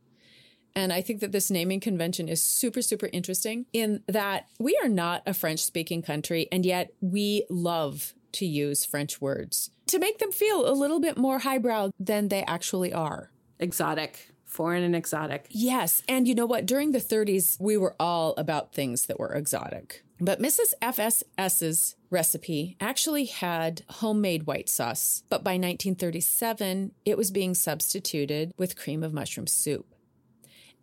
And 0.76 0.92
I 0.92 1.02
think 1.02 1.20
that 1.22 1.32
this 1.32 1.52
naming 1.52 1.80
convention 1.80 2.28
is 2.28 2.42
super, 2.42 2.82
super 2.82 3.10
interesting 3.14 3.68
in 3.74 4.02
that 4.08 4.48
we 4.60 4.78
are 4.82 4.90
not 4.90 5.22
a 5.28 5.36
French 5.36 5.60
speaking 5.60 6.02
country, 6.02 6.48
and 6.52 6.66
yet 6.66 6.94
we 7.00 7.46
love 7.48 8.14
to 8.34 8.46
use 8.46 8.86
French 8.86 9.22
words 9.22 9.70
to 9.86 10.00
make 10.00 10.18
them 10.18 10.32
feel 10.32 10.68
a 10.68 10.74
little 10.74 11.00
bit 11.00 11.16
more 11.18 11.40
highbrow 11.40 11.92
than 12.00 12.28
they 12.28 12.44
actually 12.46 12.92
are. 12.92 13.32
Exotic. 13.60 14.32
Foreign 14.46 14.84
and 14.84 14.96
exotic. 14.96 15.46
Yes. 15.50 16.02
And 16.10 16.28
you 16.28 16.34
know 16.34 16.46
what? 16.46 16.66
During 16.66 16.94
the 16.94 17.00
30s, 17.00 17.60
we 17.60 17.78
were 17.78 17.96
all 18.00 18.34
about 18.38 18.74
things 18.74 19.06
that 19.06 19.20
were 19.20 19.34
exotic. 19.34 20.04
But 20.20 20.42
Mrs. 20.42 20.74
FSS's 20.82 21.96
recipe 22.10 22.76
actually 22.80 23.26
had 23.26 23.84
homemade 23.88 24.48
white 24.48 24.68
sauce, 24.68 25.24
but 25.30 25.44
by 25.44 25.52
1937, 25.52 26.92
it 27.06 27.18
was 27.18 27.30
being 27.30 27.54
substituted 27.54 28.52
with 28.58 28.78
cream 28.78 29.04
of 29.04 29.14
mushroom 29.14 29.46
soup. 29.46 29.94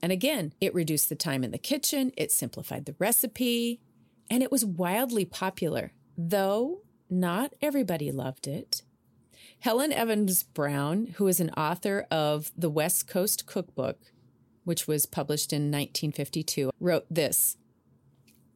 And 0.01 0.13
again, 0.13 0.53
it 0.61 0.75
reduced 0.75 1.09
the 1.09 1.17
time 1.17 1.43
in 1.43 1.51
the 1.51 1.59
kitchen, 1.59 2.13
it 2.17 2.31
simplified 2.31 2.85
the 2.85 2.95
recipe, 2.99 3.81
and 4.31 4.43
it 4.43 4.53
was 4.53 4.65
wildly 4.65 5.25
popular, 5.25 5.93
though 6.17 6.83
not 7.11 7.55
everybody 7.61 8.13
loved 8.13 8.47
it. 8.47 8.83
Helen 9.61 9.93
Evans 9.93 10.43
Brown, 10.43 11.15
who 11.17 11.27
is 11.27 11.41
an 11.41 11.51
author 11.51 12.07
of 12.11 12.53
the 12.57 12.71
West 12.71 13.09
Coast 13.09 13.47
Cookbook, 13.47 14.13
which 14.65 14.87
was 14.87 15.07
published 15.07 15.53
in 15.53 15.71
1952, 15.71 16.71
wrote 16.79 17.07
this 17.11 17.57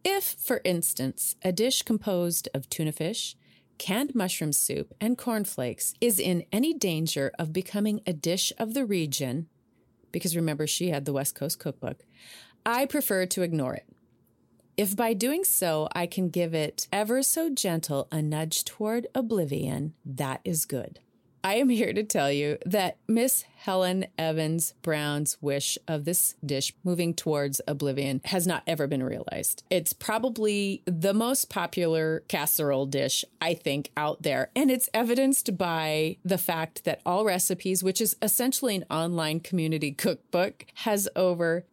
If, 0.05 0.25
for 0.38 0.61
instance, 0.64 1.37
a 1.43 1.52
dish 1.52 1.83
composed 1.83 2.49
of 2.55 2.69
tuna 2.69 2.93
fish, 2.93 3.37
canned 3.78 4.14
mushroom 4.14 4.52
soup, 4.52 4.95
and 5.00 5.17
cornflakes 5.17 5.95
is 6.00 6.19
in 6.19 6.45
any 6.52 6.75
danger 6.75 7.33
of 7.38 7.52
becoming 7.52 8.00
a 8.07 8.12
dish 8.12 8.52
of 8.59 8.75
the 8.75 8.85
region, 8.85 9.49
because 10.12 10.37
remember, 10.37 10.67
she 10.67 10.88
had 10.90 11.05
the 11.05 11.12
West 11.12 11.35
Coast 11.35 11.59
Cookbook. 11.59 12.05
I 12.64 12.87
prefer 12.87 13.26
to 13.26 13.43
ignore 13.43 13.75
it. 13.75 13.87
If 14.76 14.95
by 14.95 15.12
doing 15.12 15.45
so 15.45 15.88
I 15.93 16.07
can 16.07 16.28
give 16.28 16.55
it 16.55 16.87
ever 16.93 17.23
so 17.23 17.50
gentle 17.50 18.07
a 18.12 18.23
nudge 18.23 18.64
toward 18.64 19.09
oblivion, 19.14 19.95
that 20.05 20.40
is 20.45 20.64
good. 20.64 21.00
I 21.45 21.54
am 21.54 21.68
here 21.68 21.92
to 21.92 22.02
tell 22.02 22.30
you 22.33 22.59
that 22.66 22.97
Miss 23.07 23.45
Helen 23.59 24.07
Evans 24.18 24.75
Brown's 24.83 25.37
wish 25.40 25.78
of 25.87 26.04
this 26.04 26.35
dish 26.45 26.73
moving 26.85 27.14
towards 27.14 27.61
oblivion 27.66 28.21
has 28.26 28.47
not 28.47 28.62
ever 28.66 28.87
been 28.87 29.02
realized. 29.02 29.62
It's 29.71 29.92
probably 29.92 30.83
the 30.85 31.14
most 31.14 31.49
popular 31.49 32.25
casserole 32.28 32.87
dish, 32.87 33.25
I 33.40 33.54
think, 33.54 33.90
out 33.97 34.23
there. 34.23 34.50
And 34.57 34.71
it's 34.71 34.88
evidenced 34.95 35.57
by 35.57 36.16
the 36.25 36.38
fact 36.38 36.85
that 36.85 37.00
All 37.04 37.25
Recipes, 37.25 37.83
which 37.85 38.00
is 38.00 38.16
essentially 38.23 38.76
an 38.76 38.85
online 38.90 39.40
community 39.40 39.92
cookbook, 39.92 40.66
has 40.75 41.09
over 41.14 41.64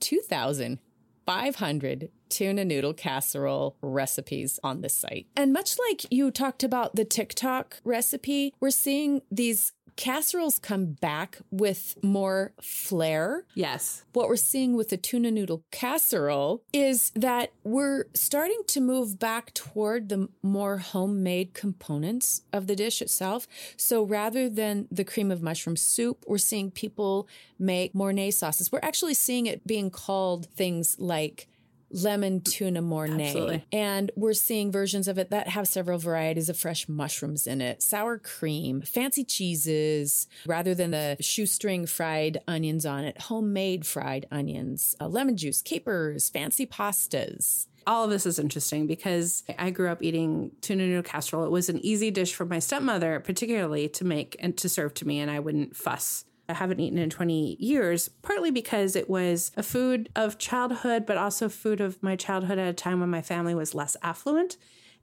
2,500 1.27 2.09
tuna 2.29 2.65
noodle 2.65 2.93
casserole 2.93 3.75
recipes 3.81 4.59
on 4.63 4.81
the 4.81 4.89
site. 4.89 5.27
And 5.35 5.51
much 5.51 5.75
like 5.89 6.05
you 6.11 6.29
talked 6.31 6.63
about 6.63 6.95
the 6.95 7.05
TikTok 7.05 7.77
recipe, 7.83 8.53
we're 8.59 8.69
seeing 8.69 9.21
these 9.31 9.73
casseroles 9.95 10.59
come 10.59 10.93
back 10.93 11.39
with 11.51 11.97
more 12.03 12.53
flair. 12.61 13.45
Yes. 13.53 14.03
What 14.13 14.27
we're 14.27 14.35
seeing 14.35 14.75
with 14.75 14.89
the 14.89 14.97
tuna 14.97 15.31
noodle 15.31 15.63
casserole 15.71 16.63
is 16.73 17.11
that 17.15 17.51
we're 17.63 18.05
starting 18.13 18.61
to 18.67 18.81
move 18.81 19.19
back 19.19 19.53
toward 19.53 20.09
the 20.09 20.29
more 20.43 20.77
homemade 20.77 21.53
components 21.53 22.41
of 22.51 22.67
the 22.67 22.75
dish 22.75 23.01
itself. 23.01 23.47
So 23.77 24.03
rather 24.03 24.49
than 24.49 24.87
the 24.91 25.03
cream 25.03 25.31
of 25.31 25.41
mushroom 25.41 25.77
soup, 25.77 26.25
we're 26.27 26.37
seeing 26.37 26.71
people 26.71 27.27
make 27.57 27.93
Mornay 27.93 28.31
sauces. 28.31 28.71
We're 28.71 28.79
actually 28.81 29.13
seeing 29.13 29.45
it 29.45 29.65
being 29.65 29.89
called 29.89 30.47
things 30.55 30.97
like 30.99 31.47
lemon 31.95 32.41
tuna 32.41 32.81
mornay. 32.81 33.27
Absolutely. 33.27 33.65
And 33.71 34.11
we're 34.15 34.33
seeing 34.33 34.71
versions 34.71 35.07
of 35.07 35.17
it 35.17 35.29
that 35.29 35.47
have 35.49 35.67
several 35.67 35.97
varieties 35.97 36.49
of 36.49 36.57
fresh 36.57 36.87
mushrooms 36.89 37.47
in 37.47 37.61
it, 37.61 37.81
sour 37.81 38.17
cream, 38.19 38.81
fancy 38.81 39.23
cheeses, 39.23 40.27
rather 40.45 40.75
than 40.75 40.91
the 40.91 41.17
shoestring 41.19 41.85
fried 41.85 42.41
onions 42.47 42.85
on 42.85 43.05
it, 43.05 43.21
homemade 43.21 43.85
fried 43.85 44.27
onions, 44.31 44.95
uh, 44.99 45.07
lemon 45.07 45.37
juice, 45.37 45.61
capers, 45.61 46.29
fancy 46.29 46.65
pastas 46.65 47.67
all 47.87 48.05
of 48.05 48.09
this 48.09 48.25
is 48.25 48.39
interesting 48.39 48.87
because 48.87 49.43
I 49.59 49.69
grew 49.69 49.89
up 49.89 50.01
eating 50.01 50.51
tuna 50.61 50.87
noodle 50.87 51.03
casserole. 51.03 51.45
It 51.45 51.51
was 51.51 51.69
an 51.69 51.77
easy 51.85 52.09
dish 52.09 52.33
for 52.33 52.43
my 52.43 52.57
stepmother, 52.57 53.19
particularly 53.19 53.89
to 53.89 54.03
make 54.03 54.35
and 54.39 54.57
to 54.57 54.69
serve 54.69 54.95
to 54.95 55.07
me, 55.07 55.19
and 55.19 55.29
I 55.29 55.39
wouldn't 55.39 55.75
fuss 55.75 56.25
I 56.47 56.53
haven't 56.53 56.79
eaten 56.79 56.97
in 56.97 57.09
20 57.09 57.57
years, 57.59 58.07
partly 58.21 58.51
because 58.51 58.95
it 58.95 59.09
was 59.09 59.51
a 59.57 59.63
food 59.63 60.09
of 60.15 60.37
childhood, 60.37 61.05
but 61.05 61.17
also 61.17 61.49
food 61.49 61.81
of 61.81 62.01
my 62.03 62.15
childhood 62.15 62.59
at 62.59 62.67
a 62.67 62.73
time 62.73 62.99
when 62.99 63.09
my 63.09 63.21
family 63.21 63.55
was 63.55 63.73
less 63.73 63.97
affluent. 64.03 64.57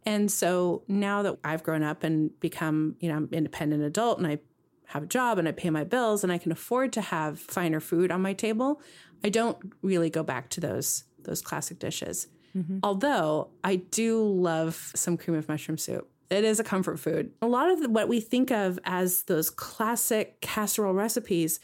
And 0.05 0.31
so 0.31 0.83
now 0.89 1.23
that 1.23 1.39
I've 1.45 1.63
grown 1.63 1.83
up 1.83 2.05
and 2.05 2.39
become, 2.41 2.97
you 3.01 3.09
know, 3.09 3.17
I'm 3.17 3.29
independent 3.33 3.83
adult 3.83 4.19
and 4.19 4.27
I 4.27 4.39
have 4.87 5.05
a 5.05 5.07
job 5.07 5.39
and 5.39 5.49
I 5.49 5.53
pay 5.53 5.71
my 5.71 5.85
bills 5.85 6.23
and 6.23 6.33
I 6.33 6.39
can 6.39 6.53
afford 6.53 6.93
to 6.95 7.01
have 7.01 7.41
finer 7.41 7.81
food 7.81 8.11
on 8.11 8.21
my 8.21 8.35
table, 8.35 8.81
I 9.25 9.29
don't 9.29 9.59
really 9.81 10.11
go 10.11 10.23
back 10.23 10.49
to 10.51 10.61
those 10.61 11.05
those 11.25 11.41
classic 11.41 11.79
dishes. 11.79 12.27
Mm-hmm. 12.56 12.78
Although 12.82 13.49
I 13.64 13.76
do 13.76 14.23
love 14.23 14.92
some 14.94 15.16
cream 15.16 15.37
of 15.37 15.49
mushroom 15.49 15.78
soup. 15.78 16.09
It 16.30 16.44
is 16.44 16.59
a 16.59 16.64
comfort 16.64 16.99
food. 16.99 17.30
A 17.42 17.47
lot 17.47 17.71
of 17.71 17.90
what 17.90 18.09
we 18.09 18.21
think 18.21 18.50
of 18.50 18.78
as 18.85 19.25
those 19.25 19.50
classic 19.50 20.40
casserole 20.40 20.94
recipes 20.94 21.61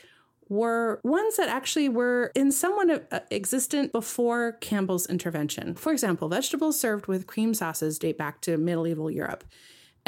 were 0.48 1.00
ones 1.04 1.36
that 1.36 1.48
actually 1.48 1.88
were 1.88 2.32
in 2.34 2.50
somewhat 2.52 3.06
uh, 3.10 3.20
existent 3.30 3.92
before 3.92 4.52
Campbell's 4.60 5.06
intervention. 5.06 5.74
For 5.74 5.92
example, 5.92 6.28
vegetables 6.28 6.78
served 6.78 7.06
with 7.06 7.26
cream 7.26 7.54
sauces 7.54 7.98
date 7.98 8.18
back 8.18 8.40
to 8.42 8.56
medieval 8.56 9.10
Europe. 9.10 9.44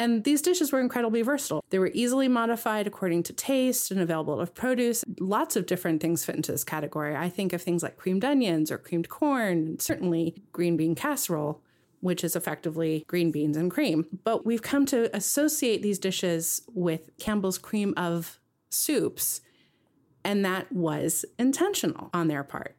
And 0.01 0.23
these 0.23 0.41
dishes 0.41 0.71
were 0.71 0.79
incredibly 0.79 1.21
versatile. 1.21 1.63
They 1.69 1.77
were 1.77 1.91
easily 1.93 2.27
modified 2.27 2.87
according 2.87 3.21
to 3.23 3.33
taste 3.33 3.91
and 3.91 4.01
available 4.01 4.41
of 4.41 4.55
produce. 4.55 5.03
Lots 5.19 5.55
of 5.55 5.67
different 5.67 6.01
things 6.01 6.25
fit 6.25 6.35
into 6.35 6.51
this 6.51 6.63
category. 6.63 7.15
I 7.15 7.29
think 7.29 7.53
of 7.53 7.61
things 7.61 7.83
like 7.83 7.97
creamed 7.97 8.25
onions 8.25 8.71
or 8.71 8.79
creamed 8.79 9.09
corn, 9.09 9.77
certainly 9.79 10.41
green 10.51 10.75
bean 10.75 10.95
casserole 10.95 11.61
which 11.99 12.23
is 12.23 12.35
effectively 12.35 13.05
green 13.05 13.29
beans 13.29 13.55
and 13.55 13.69
cream. 13.69 14.07
But 14.23 14.43
we've 14.43 14.63
come 14.63 14.87
to 14.87 15.15
associate 15.15 15.83
these 15.83 15.99
dishes 15.99 16.63
with 16.73 17.11
Campbell's 17.19 17.59
cream 17.59 17.93
of 17.95 18.39
soups, 18.71 19.41
and 20.25 20.43
that 20.43 20.71
was 20.71 21.25
intentional 21.37 22.09
on 22.11 22.27
their 22.27 22.43
part. 22.43 22.75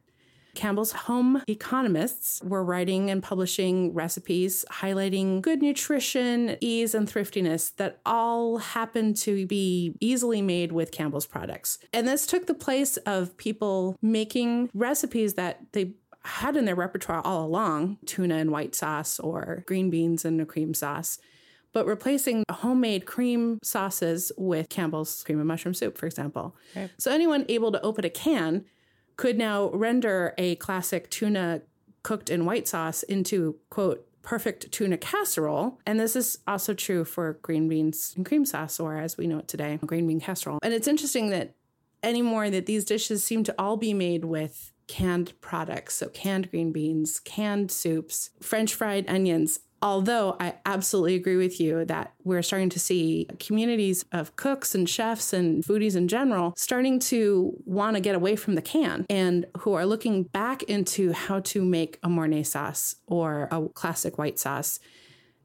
Campbell's 0.55 0.91
home 0.91 1.41
economists 1.47 2.41
were 2.43 2.63
writing 2.63 3.09
and 3.09 3.23
publishing 3.23 3.93
recipes 3.93 4.65
highlighting 4.71 5.41
good 5.41 5.61
nutrition, 5.61 6.57
ease, 6.61 6.93
and 6.93 7.09
thriftiness 7.09 7.71
that 7.77 7.99
all 8.05 8.57
happen 8.57 9.13
to 9.15 9.47
be 9.47 9.95
easily 9.99 10.41
made 10.41 10.71
with 10.71 10.91
Campbell's 10.91 11.25
products. 11.25 11.79
And 11.91 12.07
this 12.07 12.27
took 12.27 12.47
the 12.47 12.53
place 12.53 12.97
of 12.97 13.35
people 13.37 13.97
making 14.01 14.69
recipes 14.73 15.33
that 15.35 15.61
they 15.71 15.93
had 16.25 16.55
in 16.55 16.65
their 16.65 16.75
repertoire 16.75 17.21
all 17.25 17.45
along 17.45 17.97
tuna 18.05 18.35
and 18.35 18.51
white 18.51 18.75
sauce 18.75 19.19
or 19.19 19.63
green 19.67 19.89
beans 19.89 20.23
and 20.23 20.39
a 20.39 20.45
cream 20.45 20.73
sauce 20.73 21.19
but 21.73 21.87
replacing 21.87 22.43
homemade 22.49 23.05
cream 23.05 23.59
sauces 23.63 24.31
with 24.37 24.69
Campbell's 24.69 25.23
cream 25.23 25.39
and 25.39 25.47
mushroom 25.47 25.73
soup, 25.73 25.97
for 25.97 26.05
example. 26.05 26.55
Okay. 26.71 26.89
So 26.99 27.11
anyone 27.11 27.45
able 27.49 27.71
to 27.71 27.81
open 27.81 28.05
a 28.05 28.09
can 28.09 28.65
could 29.17 29.37
now 29.37 29.69
render 29.71 30.33
a 30.37 30.55
classic 30.55 31.09
tuna 31.09 31.61
cooked 32.03 32.29
in 32.29 32.45
white 32.45 32.67
sauce 32.67 33.03
into, 33.03 33.57
quote, 33.69 34.07
perfect 34.21 34.71
tuna 34.71 34.97
casserole. 34.97 35.79
And 35.85 35.99
this 35.99 36.15
is 36.15 36.39
also 36.47 36.73
true 36.73 37.05
for 37.05 37.33
green 37.41 37.67
beans 37.67 38.13
and 38.15 38.25
cream 38.25 38.45
sauce, 38.45 38.79
or 38.79 38.97
as 38.97 39.17
we 39.17 39.27
know 39.27 39.39
it 39.39 39.47
today, 39.47 39.79
green 39.85 40.07
bean 40.07 40.19
casserole. 40.19 40.59
And 40.63 40.73
it's 40.73 40.87
interesting 40.87 41.29
that 41.29 41.55
anymore 42.01 42.49
that 42.49 42.65
these 42.65 42.85
dishes 42.85 43.23
seem 43.23 43.43
to 43.43 43.55
all 43.57 43.77
be 43.77 43.93
made 43.93 44.25
with 44.25 44.71
canned 44.87 45.39
products. 45.41 45.95
So 45.95 46.07
canned 46.09 46.51
green 46.51 46.71
beans, 46.71 47.19
canned 47.19 47.71
soups, 47.71 48.31
French 48.41 48.73
fried 48.73 49.05
onions. 49.09 49.59
Although 49.83 50.37
I 50.39 50.53
absolutely 50.65 51.15
agree 51.15 51.35
with 51.35 51.59
you 51.59 51.83
that 51.85 52.13
we're 52.23 52.41
starting 52.41 52.69
to 52.69 52.79
see 52.79 53.27
communities 53.37 54.05
of 54.13 54.33
cooks 54.37 54.73
and 54.73 54.89
chefs 54.89 55.33
and 55.33 55.61
foodies 55.61 55.97
in 55.97 56.07
general 56.07 56.53
starting 56.55 56.99
to 56.99 57.53
want 57.65 57.97
to 57.97 57.99
get 57.99 58.15
away 58.15 58.37
from 58.37 58.55
the 58.55 58.61
can 58.61 59.05
and 59.09 59.45
who 59.59 59.73
are 59.73 59.85
looking 59.85 60.23
back 60.23 60.63
into 60.63 61.11
how 61.11 61.41
to 61.41 61.65
make 61.65 61.99
a 62.01 62.07
Mornay 62.07 62.43
sauce 62.43 62.95
or 63.07 63.49
a 63.51 63.67
classic 63.73 64.17
white 64.17 64.39
sauce 64.39 64.79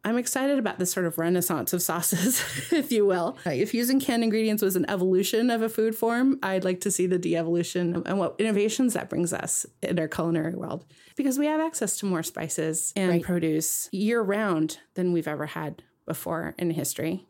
I'm 0.09 0.17
excited 0.17 0.59
about 0.59 0.79
this 0.79 0.91
sort 0.91 1.05
of 1.05 1.19
renaissance 1.19 1.75
of 1.75 1.83
sauces, 1.83 2.43
if 2.73 2.91
you 2.91 3.05
will. 3.05 3.37
If 3.45 3.75
using 3.75 4.01
canned 4.01 4.25
ingredients 4.25 4.63
was 4.63 4.75
an 4.75 4.89
evolution 4.89 5.51
of 5.51 5.61
a 5.61 5.69
food 5.69 5.95
form, 5.95 6.39
I'd 6.43 6.65
like 6.65 6.81
to 6.81 6.91
see 6.91 7.07
the 7.07 7.19
de 7.19 7.37
evolution 7.37 8.03
and 8.07 8.19
what 8.19 8.35
innovations 8.39 8.95
that 8.95 9.11
brings 9.11 9.35
us 9.35 9.67
in 9.83 9.99
our 9.99 10.09
culinary 10.09 10.55
world. 10.55 10.87
Because 11.15 11.39
we 11.39 11.45
have 11.45 11.61
access 11.61 11.99
to 11.99 12.07
more 12.07 12.23
spices 12.23 12.91
and 12.97 13.11
right. 13.11 13.23
produce 13.23 13.91
year 13.93 14.23
round 14.23 14.79
than 14.95 15.13
we've 15.13 15.29
ever 15.29 15.45
had 15.45 15.83
before 16.07 16.55
in 16.57 16.71
history. 16.71 17.27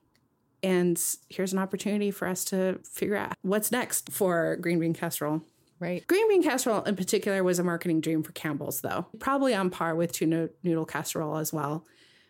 And 0.62 1.00
here's 1.28 1.52
an 1.52 1.58
opportunity 1.58 2.12
for 2.12 2.28
us 2.28 2.44
to 2.46 2.78
figure 2.84 3.16
out 3.16 3.32
what's 3.42 3.72
next 3.72 4.12
for 4.12 4.56
green 4.60 4.78
bean 4.78 4.94
casserole. 4.94 5.42
Right. 5.80 6.06
Green 6.06 6.28
bean 6.28 6.44
casserole 6.44 6.84
in 6.84 6.94
particular 6.94 7.42
was 7.42 7.58
a 7.58 7.64
marketing 7.64 8.02
dream 8.02 8.22
for 8.22 8.30
Campbell's, 8.32 8.82
though, 8.82 9.06
probably 9.18 9.52
on 9.52 9.68
par 9.68 9.96
with 9.96 10.12
tuna 10.12 10.50
noodle 10.62 10.86
casserole 10.86 11.38
as 11.38 11.52
well 11.52 11.84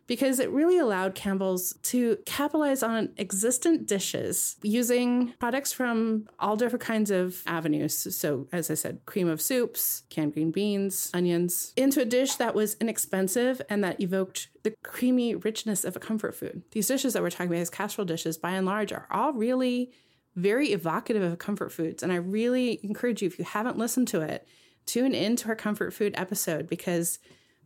because 0.09 0.41
it 0.41 0.51
really 0.51 0.79
allowed 0.79 1.15
Campbell's 1.15 1.75
to 1.85 2.17
capitalize 2.27 2.83
on 2.83 3.11
existent 3.19 3.87
dishes 3.87 4.57
using 4.63 5.35
products 5.39 5.71
from 5.73 6.27
all 6.41 6.57
different 6.57 6.83
kinds 6.83 7.11
of 7.13 7.43
avenues. 7.47 8.17
So, 8.17 8.49
as 8.51 8.71
I 8.71 8.75
said, 8.75 9.01
cream 9.07 9.29
of 9.29 9.41
soups, 9.41 10.03
canned 10.09 10.33
green 10.33 10.51
beans, 10.51 11.11
onions, 11.15 11.73
into 11.77 12.01
a 12.01 12.07
dish 12.07 12.35
that 12.37 12.55
was 12.55 12.75
inexpensive 12.81 13.61
and 13.69 13.85
that 13.85 14.01
evoked 14.01 14.49
the 14.65 14.75
creamy 14.83 15.35
richness 15.35 15.85
of 15.85 15.95
a 15.95 16.01
comfort 16.01 16.35
food. 16.35 16.63
These 16.73 16.89
dishes 16.89 17.13
that 17.13 17.23
we're 17.23 17.31
talking 17.31 17.49
about, 17.49 17.61
as 17.61 17.71
casserole 17.71 18.07
dishes, 18.07 18.39
by 18.39 18.53
and 18.53 18.67
large, 18.67 18.93
are 18.93 19.07
all 19.11 19.35
really 19.35 19.93
very 20.35 20.73
evocative 20.73 21.23
of 21.23 21.39
comfort 21.39 21.71
foods. 21.71 22.03
And 22.03 22.13
I 22.13 22.17
really 22.17 22.81
encourage 22.83 23.21
you, 23.21 23.27
if 23.27 23.39
you 23.39 23.45
haven't 23.45 23.77
listened 23.77 24.09
to 24.09 24.23
it, 24.23 24.49
tune 24.87 25.15
into 25.15 25.49
our 25.49 25.57
comfort 25.57 25.93
food 25.93 26.15
episode 26.17 26.67
because 26.67 27.19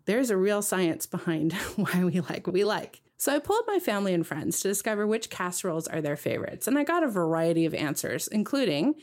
there's 0.05 0.31
a 0.31 0.37
real 0.37 0.63
science 0.63 1.07
behind 1.07 1.53
why 1.77 2.05
we 2.05 2.21
like 2.21 2.47
what 2.47 2.55
we 2.55 2.65
like. 2.65 3.01
So 3.17 3.35
I 3.35 3.39
pulled 3.39 3.65
my 3.67 3.79
family 3.79 4.15
and 4.15 4.27
friends 4.27 4.61
to 4.61 4.69
discover 4.69 5.07
which 5.07 5.31
casseroles 5.31 5.87
are 5.87 6.01
their 6.01 6.17
favorites, 6.17 6.67
and 6.67 6.77
I 6.77 6.85
got 6.85 7.05
a 7.05 7.09
variety 7.09 7.67
of 7.67 7.75
answers, 7.75 8.27
including 8.27 8.95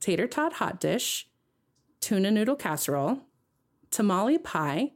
tater 0.00 0.26
tot 0.26 0.54
hot 0.54 0.80
dish, 0.80 1.28
tuna 2.00 2.30
noodle 2.30 2.56
casserole, 2.56 3.20
tamale 3.90 4.38
pie, 4.38 4.92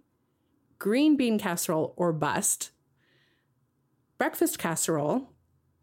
green 0.79 1.17
bean 1.17 1.39
casserole 1.39 1.95
or 1.97 2.13
bust, 2.13 2.73
breakfast 4.19 4.59
casserole, 4.59 5.33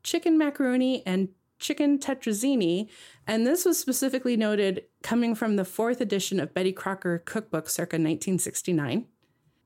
chicken 0.03 0.37
macaroni, 0.37 1.01
and 1.05 1.29
chicken 1.57 1.99
tetrazzini. 1.99 2.89
And 3.27 3.45
this 3.45 3.65
was 3.65 3.79
specifically 3.79 4.35
noted 4.35 4.83
coming 5.03 5.35
from 5.35 5.55
the 5.55 5.65
fourth 5.65 6.01
edition 6.01 6.39
of 6.39 6.53
Betty 6.53 6.71
Crocker 6.71 7.19
cookbook 7.19 7.69
circa 7.69 7.95
1969 7.95 9.05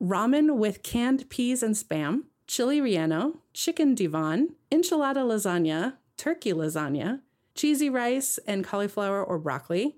ramen 0.04 0.56
with 0.56 0.82
canned 0.82 1.30
peas 1.30 1.62
and 1.62 1.74
spam, 1.74 2.24
chili 2.46 2.78
relleno, 2.80 3.38
chicken 3.54 3.94
divan, 3.94 4.54
enchilada 4.70 5.24
lasagna, 5.24 5.94
turkey 6.18 6.52
lasagna, 6.52 7.20
cheesy 7.54 7.88
rice 7.88 8.38
and 8.46 8.64
cauliflower 8.64 9.24
or 9.24 9.38
broccoli, 9.38 9.96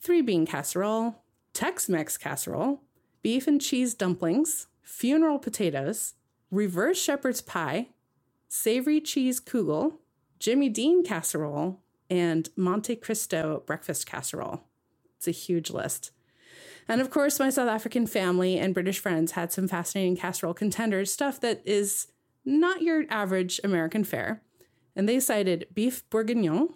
three 0.00 0.22
bean 0.22 0.46
casserole, 0.46 1.22
Tex 1.54 1.88
Mex 1.88 2.16
casserole, 2.16 2.82
beef 3.22 3.48
and 3.48 3.60
cheese 3.60 3.94
dumplings, 3.94 4.68
funeral 4.80 5.40
potatoes, 5.40 6.14
reverse 6.52 7.02
shepherd's 7.02 7.40
pie, 7.40 7.88
savory 8.48 9.00
cheese 9.00 9.40
kugel, 9.40 9.94
Jimmy 10.38 10.68
Dean 10.68 11.02
casserole, 11.02 11.80
and 12.08 12.48
Monte 12.54 12.94
Cristo 12.96 13.64
breakfast 13.66 14.06
casserole. 14.06 14.62
It's 15.16 15.26
a 15.26 15.32
huge 15.32 15.70
list. 15.70 16.12
And 16.88 17.00
of 17.00 17.10
course, 17.10 17.38
my 17.38 17.50
South 17.50 17.68
African 17.68 18.06
family 18.06 18.58
and 18.58 18.72
British 18.72 18.98
friends 18.98 19.32
had 19.32 19.52
some 19.52 19.68
fascinating 19.68 20.16
casserole 20.16 20.54
contenders, 20.54 21.12
stuff 21.12 21.38
that 21.40 21.62
is 21.66 22.06
not 22.44 22.80
your 22.82 23.04
average 23.10 23.60
American 23.62 24.04
fare. 24.04 24.42
And 24.96 25.08
they 25.08 25.20
cited 25.20 25.66
beef 25.74 26.08
bourguignon, 26.08 26.70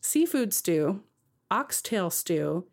seafood 0.00 0.52
stew, 0.52 1.02
oxtail 1.50 2.10
stew, 2.10 2.66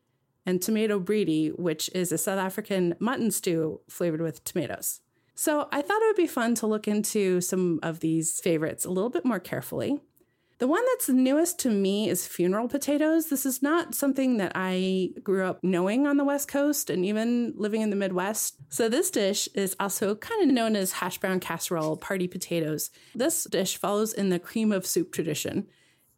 and 0.46 0.62
tomato 0.62 1.00
bredie, 1.00 1.58
which 1.58 1.90
is 1.94 2.12
a 2.12 2.18
South 2.18 2.40
African 2.40 2.96
mutton 3.00 3.32
stew 3.32 3.80
flavored 3.90 4.22
with 4.22 4.44
tomatoes. 4.44 5.00
So 5.34 5.70
I 5.72 5.82
thought 5.82 6.02
it 6.02 6.08
would 6.08 6.16
be 6.16 6.28
fun 6.28 6.56
to 6.56 6.68
look 6.68 6.88
into 6.88 7.42
some 7.42 7.80
of 7.82 8.02
these 8.02 8.40
favorites 8.42 8.86
a 8.86 8.92
little 8.92 9.10
bit 9.10 9.26
more 9.26 9.40
carefully. 9.40 10.02
The 10.62 10.68
one 10.68 10.84
that's 10.90 11.10
newest 11.10 11.58
to 11.62 11.72
me 11.72 12.08
is 12.08 12.28
funeral 12.28 12.68
potatoes. 12.68 13.30
This 13.30 13.48
is 13.48 13.64
not 13.64 13.96
something 13.96 14.38
that 14.38 14.52
I 14.54 15.10
grew 15.24 15.44
up 15.44 15.64
knowing 15.64 16.06
on 16.06 16.18
the 16.18 16.24
West 16.24 16.50
Coast 16.50 16.92
and 16.92 17.04
even 17.04 17.56
living 17.58 17.82
in 17.82 17.90
the 17.90 17.96
Midwest. 17.96 18.58
So, 18.70 18.88
this 18.88 19.10
dish 19.10 19.50
is 19.56 19.76
also 19.80 20.14
kind 20.14 20.44
of 20.48 20.54
known 20.54 20.76
as 20.76 20.92
hash 20.92 21.18
brown 21.18 21.40
casserole 21.40 21.98
party 21.98 22.28
potatoes. 22.28 22.92
This 23.16 23.46
dish 23.46 23.76
follows 23.76 24.14
in 24.14 24.30
the 24.30 24.38
cream 24.38 24.72
of 24.72 24.86
soup 24.86 25.12
tradition. 25.12 25.66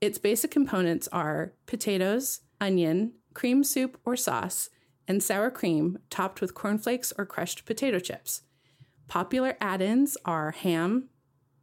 Its 0.01 0.17
basic 0.17 0.51
components 0.51 1.07
are 1.13 1.53
potatoes, 1.65 2.41
onion, 2.59 3.13
cream 3.33 3.63
soup 3.63 3.97
or 4.03 4.17
sauce, 4.17 4.69
and 5.07 5.23
sour 5.23 5.51
cream 5.51 5.99
topped 6.09 6.41
with 6.41 6.53
cornflakes 6.53 7.13
or 7.17 7.25
crushed 7.25 7.63
potato 7.63 7.97
chips. 7.97 8.41
Popular 9.07 9.55
add 9.61 9.81
ins 9.81 10.17
are 10.25 10.51
ham, 10.51 11.07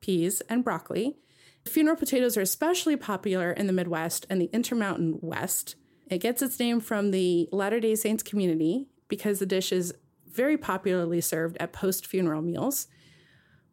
peas, 0.01 0.41
and 0.49 0.65
broccoli 0.65 1.19
Funeral 1.67 1.97
potatoes 1.97 2.37
are 2.37 2.43
especially 2.43 2.97
popular 2.97 3.53
in 3.53 3.67
the 3.67 3.73
Midwest 3.73 4.27
and 4.31 4.41
the 4.41 4.51
Intermountain 4.53 5.19
West. 5.21 5.77
It 6.09 6.19
gets 6.19 6.43
its 6.43 6.59
name 6.59 6.81
from 6.81 7.11
the 7.11 7.49
Latter 7.53 7.81
day 7.81 7.95
Saints 7.95 8.23
community 8.23 8.89
because 9.09 9.39
the 9.39 9.47
dish 9.47 9.73
is 9.73 9.95
very 10.27 10.57
popularly 10.57 11.21
served 11.21 11.57
at 11.59 11.73
post 11.73 12.07
funeral 12.07 12.43
meals, 12.43 12.89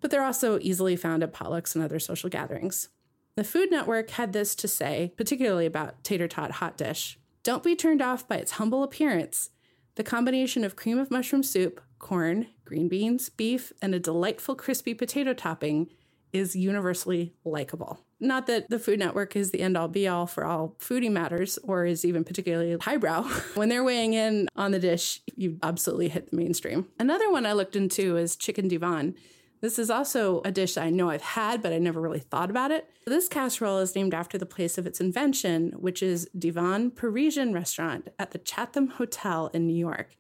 but 0.02 0.12
they're 0.12 0.24
also 0.24 0.60
easily 0.62 0.96
found 0.96 1.24
at 1.24 1.34
potlucks 1.34 1.76
and 1.76 1.84
other 1.84 2.00
social 2.00 2.30
gatherings. 2.30 2.90
The 3.36 3.44
Food 3.44 3.72
Network 3.72 4.10
had 4.12 4.34
this 4.34 4.56
to 4.56 4.68
say, 4.68 5.14
particularly 5.16 5.66
about 5.66 6.04
tater 6.04 6.28
tot 6.28 6.52
hot 6.52 6.78
dish. 6.78 7.20
Don't 7.44 7.64
be 7.64 7.76
turned 7.76 8.02
off 8.02 8.28
by 8.28 8.38
its 8.38 8.54
humble 8.54 8.84
appearance. 8.84 9.52
The 9.96 10.04
combination 10.04 10.64
of 10.64 10.76
cream 10.76 11.00
of 11.00 11.10
mushroom 11.10 11.44
soup, 11.44 11.82
corn, 12.00 12.48
green 12.66 12.88
beans, 12.88 13.30
beef, 13.30 13.72
and 13.82 13.96
a 13.96 14.00
delightful 14.00 14.56
crispy 14.56 14.94
potato 14.94 15.34
topping 15.34 15.90
is 16.38 16.56
universally 16.56 17.34
likable. 17.44 18.00
Not 18.20 18.48
that 18.48 18.70
the 18.70 18.80
Food 18.80 19.00
Network 19.00 19.36
is 19.36 19.52
the 19.52 19.62
end 19.62 19.78
all 19.78 19.88
be 19.88 20.08
all 20.08 20.26
for 20.26 20.44
all 20.44 20.76
foodie 20.80 21.12
matters 21.12 21.60
or 21.64 21.86
is 21.86 22.04
even 22.04 22.24
particularly 22.24 22.78
highbrow. 22.80 23.24
when 23.56 23.70
they're 23.70 23.84
weighing 23.84 24.14
in 24.14 24.48
on 24.56 24.72
the 24.72 24.80
dish, 24.80 25.22
you 25.36 25.60
absolutely 25.62 26.10
hit 26.10 26.32
the 26.32 26.36
mainstream. 26.36 26.88
Another 27.00 27.32
one 27.32 27.46
I 27.46 27.54
looked 27.54 27.76
into 27.76 28.18
is 28.18 28.36
chicken 28.36 28.68
divan. 28.68 29.16
This 29.60 29.80
is 29.80 29.90
also 29.90 30.42
a 30.46 30.52
dish 30.52 30.78
I 30.78 30.90
know 30.90 31.10
I've 31.10 31.22
had, 31.22 31.64
but 31.64 31.74
I 31.74 31.80
never 31.80 32.00
really 32.00 32.20
thought 32.20 32.52
about 32.52 32.70
it. 32.72 32.90
This 33.06 33.28
casserole 33.28 33.80
is 33.80 33.96
named 33.96 34.14
after 34.14 34.38
the 34.38 34.46
place 34.46 34.78
of 34.78 34.86
its 34.86 35.02
invention, 35.02 35.74
which 35.78 36.04
is 36.04 36.30
Divan 36.38 36.92
Parisian 36.92 37.54
restaurant 37.54 38.10
at 38.20 38.32
the 38.32 38.38
Chatham 38.38 38.88
Hotel 38.88 39.50
in 39.54 39.66
New 39.66 39.76
York. 39.76 40.16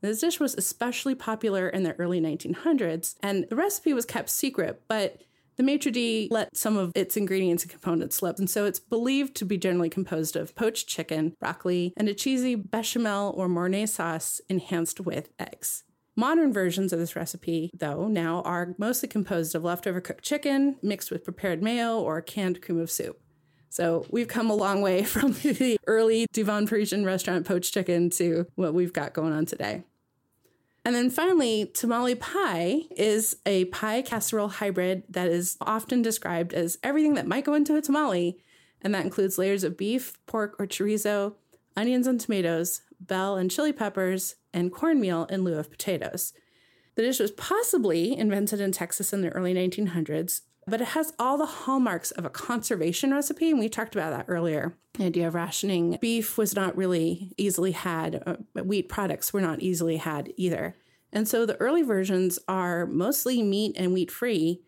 This 0.00 0.20
dish 0.20 0.40
was 0.40 0.54
especially 0.54 1.14
popular 1.14 1.68
in 1.68 1.82
the 1.82 1.92
early 2.00 2.20
1900s, 2.20 3.16
and 3.22 3.46
the 3.48 3.56
recipe 3.56 3.92
was 3.92 4.06
kept 4.06 4.30
secret, 4.30 4.82
but 4.88 5.22
the 5.60 5.66
maitre 5.66 5.92
d' 5.92 6.26
let 6.30 6.56
some 6.56 6.78
of 6.78 6.90
its 6.94 7.18
ingredients 7.18 7.64
and 7.64 7.70
components 7.70 8.16
slip, 8.16 8.38
and 8.38 8.48
so 8.48 8.64
it's 8.64 8.80
believed 8.80 9.34
to 9.34 9.44
be 9.44 9.58
generally 9.58 9.90
composed 9.90 10.34
of 10.34 10.54
poached 10.54 10.88
chicken, 10.88 11.34
broccoli, 11.38 11.92
and 11.98 12.08
a 12.08 12.14
cheesy 12.14 12.54
bechamel 12.54 13.34
or 13.36 13.46
mornay 13.46 13.84
sauce 13.84 14.40
enhanced 14.48 15.00
with 15.00 15.28
eggs. 15.38 15.84
Modern 16.16 16.50
versions 16.50 16.94
of 16.94 16.98
this 16.98 17.14
recipe, 17.14 17.70
though, 17.74 18.08
now 18.08 18.40
are 18.46 18.74
mostly 18.78 19.06
composed 19.06 19.54
of 19.54 19.62
leftover 19.62 20.00
cooked 20.00 20.24
chicken 20.24 20.76
mixed 20.82 21.10
with 21.10 21.24
prepared 21.24 21.62
mayo 21.62 22.00
or 22.00 22.22
canned 22.22 22.62
cream 22.62 22.80
of 22.80 22.90
soup. 22.90 23.20
So 23.68 24.06
we've 24.10 24.28
come 24.28 24.48
a 24.48 24.54
long 24.54 24.80
way 24.80 25.02
from 25.04 25.32
the 25.32 25.78
early 25.86 26.24
Divan 26.32 26.68
Parisian 26.68 27.04
restaurant 27.04 27.46
poached 27.46 27.74
chicken 27.74 28.08
to 28.12 28.46
what 28.54 28.72
we've 28.72 28.94
got 28.94 29.12
going 29.12 29.34
on 29.34 29.44
today. 29.44 29.84
And 30.84 30.94
then 30.94 31.10
finally, 31.10 31.70
tamale 31.74 32.14
pie 32.14 32.82
is 32.96 33.36
a 33.44 33.66
pie 33.66 34.02
casserole 34.02 34.48
hybrid 34.48 35.04
that 35.10 35.28
is 35.28 35.56
often 35.60 36.00
described 36.00 36.54
as 36.54 36.78
everything 36.82 37.14
that 37.14 37.26
might 37.26 37.44
go 37.44 37.54
into 37.54 37.76
a 37.76 37.82
tamale. 37.82 38.38
And 38.80 38.94
that 38.94 39.04
includes 39.04 39.36
layers 39.36 39.62
of 39.62 39.76
beef, 39.76 40.14
pork, 40.26 40.56
or 40.58 40.66
chorizo, 40.66 41.34
onions 41.76 42.06
and 42.06 42.18
tomatoes, 42.18 42.80
bell 42.98 43.36
and 43.36 43.50
chili 43.50 43.72
peppers, 43.72 44.36
and 44.54 44.72
cornmeal 44.72 45.24
in 45.26 45.44
lieu 45.44 45.58
of 45.58 45.70
potatoes. 45.70 46.32
The 46.94 47.02
dish 47.02 47.20
was 47.20 47.30
possibly 47.30 48.16
invented 48.16 48.60
in 48.60 48.72
Texas 48.72 49.12
in 49.12 49.22
the 49.22 49.30
early 49.30 49.54
1900s, 49.54 50.40
but 50.70 50.80
it 50.80 50.88
has 50.88 51.12
all 51.18 51.36
the 51.36 51.46
hallmarks 51.46 52.10
of 52.12 52.24
a 52.24 52.30
conservation 52.30 53.12
recipe. 53.12 53.50
And 53.50 53.58
we 53.58 53.68
talked 53.68 53.94
about 53.94 54.10
that 54.10 54.26
earlier. 54.28 54.74
The 54.94 55.04
idea 55.04 55.28
of 55.28 55.34
rationing 55.34 55.98
beef 56.00 56.38
was 56.38 56.54
not 56.54 56.76
really 56.76 57.32
easily 57.36 57.72
had, 57.72 58.22
uh, 58.26 58.36
wheat 58.62 58.88
products 58.88 59.32
were 59.32 59.40
not 59.40 59.60
easily 59.60 59.96
had 59.96 60.32
either. 60.36 60.76
And 61.12 61.26
so 61.26 61.44
the 61.44 61.56
early 61.56 61.82
versions 61.82 62.38
are 62.46 62.86
mostly 62.86 63.42
meat 63.42 63.74
and 63.76 63.92
wheat 63.92 64.10
free, 64.10 64.62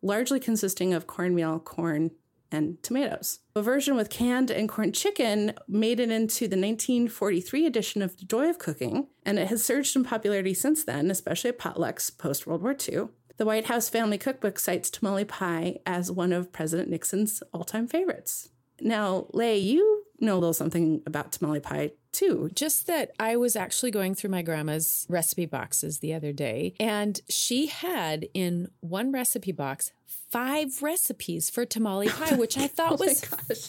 largely 0.00 0.38
consisting 0.38 0.94
of 0.94 1.06
cornmeal, 1.06 1.58
corn, 1.58 2.12
and 2.50 2.82
tomatoes. 2.82 3.40
A 3.54 3.62
version 3.62 3.96
with 3.96 4.10
canned 4.10 4.50
and 4.50 4.68
corned 4.68 4.94
chicken 4.94 5.54
made 5.66 6.00
it 6.00 6.10
into 6.10 6.48
the 6.48 6.56
1943 6.56 7.66
edition 7.66 8.00
of 8.02 8.16
The 8.16 8.24
Joy 8.24 8.48
of 8.48 8.58
Cooking, 8.58 9.08
and 9.24 9.38
it 9.38 9.48
has 9.48 9.64
surged 9.64 9.94
in 9.96 10.04
popularity 10.04 10.54
since 10.54 10.84
then, 10.84 11.10
especially 11.10 11.50
at 11.50 11.58
potlucks 11.58 12.16
post 12.16 12.46
World 12.46 12.62
War 12.62 12.76
II. 12.88 13.08
The 13.38 13.46
White 13.46 13.66
House 13.66 13.88
Family 13.88 14.18
Cookbook 14.18 14.58
cites 14.58 14.90
tamale 14.90 15.24
pie 15.24 15.78
as 15.86 16.10
one 16.10 16.32
of 16.32 16.52
President 16.52 16.90
Nixon's 16.90 17.40
all 17.54 17.62
time 17.62 17.86
favorites. 17.86 18.48
Now, 18.80 19.26
Leigh, 19.32 19.58
you 19.58 20.06
know 20.18 20.34
a 20.34 20.40
little 20.40 20.52
something 20.52 21.02
about 21.06 21.30
tamale 21.30 21.60
pie 21.60 21.92
too. 22.12 22.50
Just 22.54 22.86
that 22.86 23.12
I 23.18 23.36
was 23.36 23.56
actually 23.56 23.90
going 23.90 24.14
through 24.14 24.30
my 24.30 24.42
grandma's 24.42 25.06
recipe 25.08 25.46
boxes 25.46 25.98
the 25.98 26.14
other 26.14 26.32
day, 26.32 26.74
and 26.80 27.20
she 27.28 27.66
had 27.66 28.28
in 28.34 28.68
one 28.80 29.12
recipe 29.12 29.52
box 29.52 29.92
five 30.30 30.82
recipes 30.82 31.48
for 31.48 31.64
tamale 31.64 32.08
oh 32.12 32.12
pie, 32.12 32.34
which 32.36 32.58
I 32.58 32.66
thought 32.66 32.92
oh 32.92 32.96
was 33.04 33.22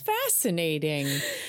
fascinating. 0.05 1.07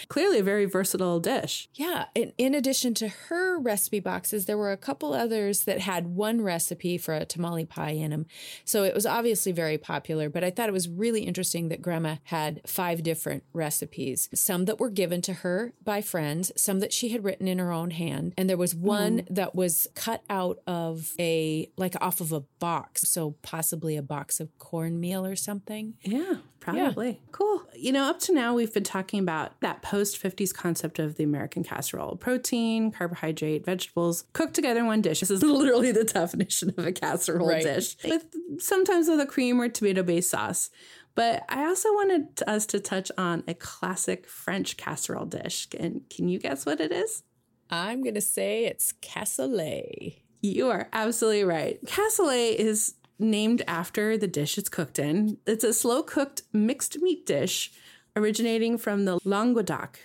Clearly, 0.08 0.38
a 0.38 0.42
very 0.42 0.66
versatile 0.66 1.20
dish. 1.20 1.68
Yeah. 1.74 2.06
In, 2.14 2.32
in 2.38 2.54
addition 2.54 2.94
to 2.94 3.08
her 3.08 3.58
recipe 3.58 4.00
boxes, 4.00 4.46
there 4.46 4.58
were 4.58 4.72
a 4.72 4.76
couple 4.76 5.12
others 5.12 5.64
that 5.64 5.80
had 5.80 6.08
one 6.08 6.40
recipe 6.40 6.98
for 6.98 7.14
a 7.14 7.24
tamale 7.24 7.66
pie 7.66 7.90
in 7.90 8.10
them. 8.10 8.26
So 8.64 8.84
it 8.84 8.94
was 8.94 9.06
obviously 9.06 9.52
very 9.52 9.78
popular, 9.78 10.28
but 10.28 10.44
I 10.44 10.50
thought 10.50 10.68
it 10.68 10.72
was 10.72 10.88
really 10.88 11.22
interesting 11.22 11.68
that 11.68 11.82
Grandma 11.82 12.16
had 12.24 12.60
five 12.66 13.02
different 13.02 13.44
recipes, 13.52 14.28
some 14.34 14.64
that 14.66 14.78
were 14.78 14.90
given 14.90 15.20
to 15.22 15.32
her 15.34 15.72
by 15.82 16.00
friends, 16.00 16.52
some 16.56 16.79
that 16.80 16.92
she 16.92 17.10
had 17.10 17.24
written 17.24 17.48
in 17.48 17.58
her 17.58 17.72
own 17.72 17.90
hand. 17.90 18.34
And 18.36 18.48
there 18.48 18.56
was 18.56 18.74
one 18.74 19.18
mm. 19.20 19.26
that 19.30 19.54
was 19.54 19.88
cut 19.94 20.22
out 20.28 20.60
of 20.66 21.12
a, 21.18 21.70
like 21.76 21.94
off 22.00 22.20
of 22.20 22.32
a 22.32 22.40
box. 22.58 23.02
So 23.08 23.36
possibly 23.42 23.96
a 23.96 24.02
box 24.02 24.40
of 24.40 24.56
cornmeal 24.58 25.24
or 25.24 25.36
something. 25.36 25.94
Yeah, 26.02 26.36
probably. 26.58 27.08
Yeah. 27.08 27.28
Cool. 27.32 27.62
You 27.74 27.92
know, 27.92 28.04
up 28.04 28.20
to 28.20 28.34
now, 28.34 28.54
we've 28.54 28.72
been 28.72 28.84
talking 28.84 29.20
about 29.20 29.60
that 29.60 29.82
post 29.82 30.20
50s 30.22 30.52
concept 30.52 30.98
of 30.98 31.16
the 31.16 31.24
American 31.24 31.62
casserole 31.62 32.16
protein, 32.16 32.90
carbohydrate, 32.90 33.64
vegetables 33.64 34.24
cooked 34.32 34.54
together 34.54 34.80
in 34.80 34.86
one 34.86 35.00
dish. 35.00 35.20
This 35.20 35.30
is 35.30 35.42
literally 35.42 35.92
the 35.92 36.04
definition 36.04 36.74
of 36.76 36.86
a 36.86 36.92
casserole 36.92 37.48
right. 37.48 37.62
dish, 37.62 37.96
with 38.04 38.26
sometimes 38.58 39.08
with 39.08 39.20
a 39.20 39.26
cream 39.26 39.60
or 39.60 39.68
tomato 39.68 40.02
based 40.02 40.30
sauce. 40.30 40.70
But 41.14 41.44
I 41.48 41.64
also 41.64 41.92
wanted 41.92 42.42
us 42.46 42.66
to 42.66 42.80
touch 42.80 43.10
on 43.18 43.44
a 43.46 43.54
classic 43.54 44.26
French 44.26 44.76
casserole 44.76 45.26
dish. 45.26 45.68
And 45.78 46.02
can 46.08 46.28
you 46.28 46.38
guess 46.38 46.64
what 46.64 46.80
it 46.80 46.92
is? 46.92 47.22
I'm 47.70 48.02
going 48.02 48.14
to 48.14 48.20
say 48.20 48.64
it's 48.64 48.92
cassoulet. 49.02 50.16
You 50.40 50.70
are 50.70 50.88
absolutely 50.92 51.44
right. 51.44 51.84
Cassoulet 51.84 52.54
is 52.54 52.94
named 53.18 53.62
after 53.68 54.16
the 54.16 54.26
dish 54.26 54.56
it's 54.56 54.68
cooked 54.68 54.98
in. 54.98 55.38
It's 55.46 55.64
a 55.64 55.74
slow 55.74 56.02
cooked 56.02 56.42
mixed 56.52 57.00
meat 57.00 57.26
dish 57.26 57.70
originating 58.16 58.78
from 58.78 59.04
the 59.04 59.18
Languedoc, 59.24 60.00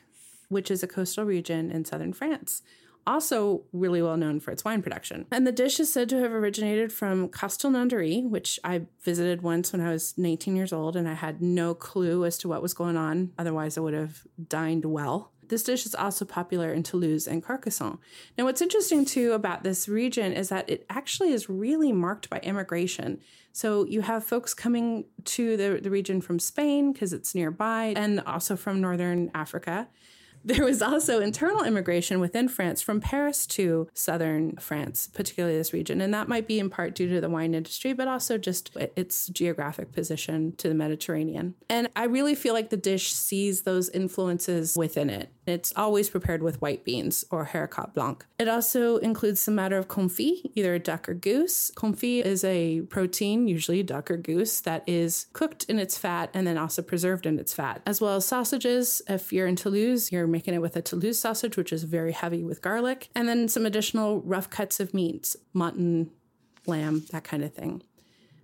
which 0.50 0.70
is 0.70 0.84
a 0.84 0.88
coastal 0.88 1.24
region 1.24 1.72
in 1.72 1.86
southern 1.86 2.13
France. 2.13 2.62
Also, 3.08 3.63
really 3.72 4.02
well 4.02 4.18
known 4.18 4.39
for 4.39 4.52
its 4.52 4.65
wine 4.65 4.82
production. 4.82 5.26
And 5.32 5.46
the 5.46 5.52
dish 5.52 5.80
is 5.80 5.94
said 5.94 6.10
to 6.10 6.20
have 6.20 6.32
originated 6.32 6.91
from 6.91 7.30
Castelnaudary, 7.30 8.28
which 8.28 8.60
I 8.63 8.88
visited 9.04 9.44
once 9.44 9.72
when 9.72 9.82
I 9.82 9.91
was 9.91 10.18
19 10.18 10.56
years 10.56 10.74
old 10.74 10.96
and 10.96 11.08
I 11.08 11.13
had 11.13 11.41
no 11.41 11.76
clue 11.76 12.26
as 12.26 12.38
to 12.39 12.48
what 12.48 12.62
was 12.62 12.74
going 12.74 12.98
on. 12.98 13.32
Otherwise, 13.38 13.78
I 13.78 13.82
would 13.82 13.94
have 13.94 14.24
dined 14.48 14.86
well. 14.86 15.32
This 15.48 15.63
dish 15.63 15.86
is 15.86 15.96
also 15.96 16.26
popular 16.26 16.74
in 16.74 16.84
Toulouse 16.84 17.28
and 17.28 17.44
Carcassonne. 17.44 18.00
Now, 18.38 18.46
what's 18.46 18.62
interesting 18.62 19.06
too 19.06 19.34
about 19.34 19.63
this 19.63 19.88
region 19.88 20.34
is 20.34 20.50
that 20.50 20.70
it 20.70 20.86
actually 20.89 21.32
is 21.32 21.50
really 21.50 21.91
marked 21.91 22.30
by 22.30 22.39
immigration. 22.39 23.20
So 23.52 23.86
you 23.86 24.02
have 24.02 24.24
folks 24.24 24.54
coming 24.54 25.06
to 25.26 25.56
the, 25.56 25.80
the 25.82 25.89
region 25.89 26.22
from 26.22 26.39
Spain 26.39 26.94
because 26.94 27.13
it's 27.13 27.36
nearby 27.36 27.94
and 27.96 28.22
also 28.22 28.56
from 28.56 28.82
Northern 28.82 29.32
Africa. 29.34 29.88
There 30.45 30.63
was 30.63 30.81
also 30.81 31.21
internal 31.21 31.63
immigration 31.63 32.19
within 32.19 32.47
France 32.47 32.79
from 32.79 33.01
Paris 33.01 33.47
to 33.47 33.89
southern 33.95 34.58
France, 34.58 35.10
particularly 35.12 35.58
this 35.58 35.73
region. 35.73 36.01
And 36.01 36.13
that 36.13 36.27
might 36.27 36.47
be 36.47 36.60
in 36.60 36.69
part 36.69 36.93
due 36.93 37.10
to 37.10 37.19
the 37.19 37.29
wine 37.29 37.55
industry, 37.55 37.93
but 37.93 38.08
also 38.08 38.38
just 38.38 38.69
its 38.95 39.27
geographic 39.27 39.91
position 39.91 40.53
to 40.58 40.69
the 40.69 40.75
Mediterranean. 40.75 41.55
And 41.67 41.89
I 41.95 42.05
really 42.05 42.36
feel 42.36 42.53
like 42.53 42.69
the 42.69 42.77
dish 42.77 43.12
sees 43.12 43.63
those 43.63 43.89
influences 43.89 44.75
within 44.77 45.10
it. 45.10 45.31
It's 45.47 45.73
always 45.75 46.10
prepared 46.10 46.41
with 46.41 46.62
white 46.62 46.84
beans 46.84 47.23
or 47.29 47.45
haricot 47.45 47.93
blanc. 47.93 48.25
It 48.39 48.47
also 48.47 48.97
includes 48.97 49.39
some 49.39 49.55
matter 49.55 49.77
of 49.77 49.88
confit, 49.88 50.51
either 50.55 50.77
duck 50.79 51.08
or 51.08 51.13
goose. 51.13 51.71
Confit 51.75 52.25
is 52.25 52.43
a 52.43 52.81
protein, 52.81 53.47
usually 53.47 53.84
duck 53.84 54.10
or 54.10 54.17
goose, 54.17 54.60
that 54.62 54.84
is 54.88 55.27
cooked 55.34 55.63
in 55.65 55.77
its 55.77 55.97
fat 55.97 56.29
and 56.34 56.47
then 56.47 56.58
also 56.58 56.81
preserved 56.81 57.25
in 57.25 57.38
its 57.38 57.53
fat, 57.53 57.81
as 57.86 58.01
well 58.01 58.15
as 58.15 58.25
sausages. 58.25 59.01
If 59.08 59.31
you're 59.31 59.47
in 59.47 59.55
Toulouse, 59.55 60.12
you're 60.12 60.27
making 60.36 60.54
it 60.54 60.62
with 60.62 60.76
a 60.76 60.82
Toulouse 60.82 61.17
sausage, 61.17 61.56
which 61.56 61.71
is 61.71 61.84
very 61.86 62.12
heavy 62.12 62.43
with 62.43 62.62
garlic, 62.62 63.08
and 63.15 63.26
then 63.30 63.48
some 63.48 63.65
additional 63.65 64.21
rough 64.24 64.50
cuts 64.50 64.82
of 64.82 64.93
meats, 64.93 65.38
mutton, 65.54 66.12
lamb, 66.67 67.06
that 67.12 67.24
kind 67.24 67.41
of 67.41 67.54
thing. 67.54 67.82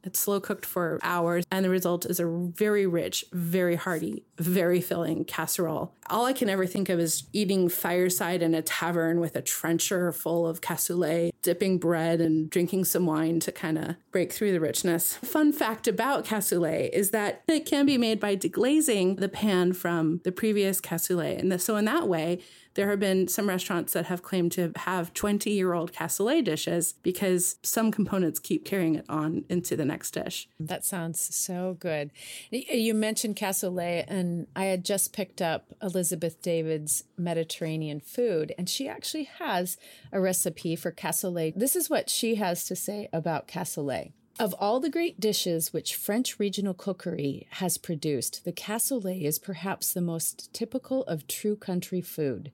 It's 0.04 0.20
slow 0.20 0.40
cooked 0.40 0.66
for 0.66 1.00
hours, 1.04 1.46
and 1.52 1.64
the 1.64 1.70
result 1.70 2.06
is 2.06 2.20
a 2.20 2.26
very 2.26 2.86
rich, 2.86 3.26
very 3.32 3.76
hearty, 3.76 4.24
very 4.38 4.82
filling 4.82 5.26
casserole. 5.26 5.94
All 6.10 6.26
I 6.26 6.34
can 6.34 6.50
ever 6.50 6.66
think 6.66 6.90
of 6.90 7.00
is 7.00 7.24
eating 7.32 7.70
fireside 7.70 8.42
in 8.42 8.54
a 8.54 8.62
tavern 8.62 9.20
with 9.20 9.36
a 9.36 9.42
trencher 9.42 10.12
full 10.12 10.48
of 10.48 10.62
cassoulet, 10.62 11.32
dipping 11.42 11.78
bread 11.78 12.20
and 12.20 12.50
drinking 12.50 12.86
some 12.86 13.06
wine 13.06 13.40
to 13.42 13.52
kind 13.52 13.78
of 13.78 13.96
break 14.12 14.34
through 14.34 14.52
the 14.52 14.60
richness. 14.60 15.16
Fun 15.18 15.54
fact 15.54 15.88
about 15.88 16.26
cassoulet 16.26 16.90
is 16.92 17.12
that 17.12 17.44
it 17.48 17.66
can 17.66 17.86
be 17.86 17.98
made 17.98 18.20
by 18.20 18.36
deglazing 18.36 19.20
the 19.20 19.30
pan 19.30 19.74
from 19.74 20.20
the 20.24 20.32
previous 20.32 20.82
cassoulet. 20.82 21.40
And 21.40 21.62
so, 21.62 21.76
in 21.76 21.86
that 21.86 22.08
way, 22.08 22.42
there 22.74 22.90
have 22.90 23.00
been 23.00 23.28
some 23.28 23.50
restaurants 23.50 23.94
that 23.94 24.06
have 24.06 24.24
claimed 24.24 24.52
to 24.54 24.72
have 24.76 25.14
20 25.14 25.50
year 25.52 25.74
old 25.74 25.92
cassoulet 25.92 26.44
dishes 26.46 26.94
because 27.04 27.58
some 27.64 27.92
components 27.92 28.40
keep 28.40 28.66
carrying 28.66 28.96
it 28.96 29.06
on 29.10 29.46
into 29.50 29.76
the 29.76 29.86
next 29.86 30.12
dish. 30.12 30.48
That 30.60 30.86
sounds 30.86 31.20
so 31.20 31.78
good. 31.80 32.12
You 32.50 32.94
mentioned 32.94 33.36
cassoulet, 33.36 34.06
and 34.08 34.48
I 34.56 34.66
had 34.66 34.86
just 34.86 35.14
picked 35.14 35.42
up 35.42 35.74
Elizabeth 35.82 36.42
David's 36.42 37.04
Mediterranean 37.18 38.00
food, 38.00 38.54
and 38.58 38.70
she 38.70 38.88
actually 38.88 39.24
has 39.40 39.78
a 40.12 40.22
recipe 40.22 40.76
for 40.76 40.92
cassoulet. 40.92 41.54
This 41.56 41.76
is 41.76 41.90
what 41.90 42.10
she 42.10 42.36
has 42.36 42.66
to 42.66 42.76
say 42.76 43.10
about 43.12 43.48
cassoulet. 43.48 44.12
Of 44.40 44.56
all 44.60 44.80
the 44.80 44.90
great 44.90 45.20
dishes 45.20 45.72
which 45.72 45.96
French 45.96 46.40
regional 46.40 46.74
cookery 46.74 47.48
has 47.52 47.78
produced, 47.78 48.44
the 48.44 48.52
cassoulet 48.52 49.24
is 49.24 49.38
perhaps 49.38 49.94
the 49.94 50.02
most 50.02 50.52
typical 50.52 51.04
of 51.04 51.28
true 51.28 51.56
country 51.56 52.02
food 52.02 52.52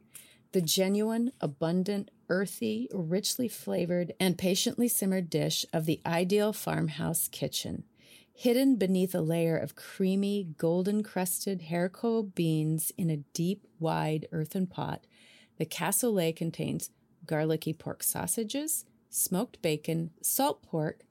the 0.58 0.62
genuine, 0.64 1.32
abundant, 1.40 2.10
earthy, 2.30 2.90
richly 2.92 3.48
flavored, 3.48 4.12
and 4.20 4.40
patiently 4.40 4.88
simmered 4.88 5.30
dish 5.30 5.68
of 5.72 5.86
the 5.86 6.02
ideal 6.04 6.52
farmhouse 6.52 7.28
kitchen. 7.28 7.84
Hidden 8.34 8.78
beneath 8.78 9.14
a 9.14 9.22
layer 9.22 9.56
of 9.56 9.76
creamy, 9.76 10.56
golden 10.58 11.04
crusted 11.04 11.66
haricot 11.70 12.34
beans 12.34 12.92
in 12.98 13.12
a 13.12 13.18
deep, 13.36 13.68
wide 13.80 14.28
earthen 14.32 14.66
pot, 14.66 15.06
the 15.60 15.66
cassoulet 15.68 16.36
contains 16.36 16.90
garlicky 17.28 17.72
pork 17.72 18.02
sausages, 18.02 18.84
smoked 19.12 19.62
bacon, 19.62 20.10
salt 20.24 20.64
pork, 20.64 21.04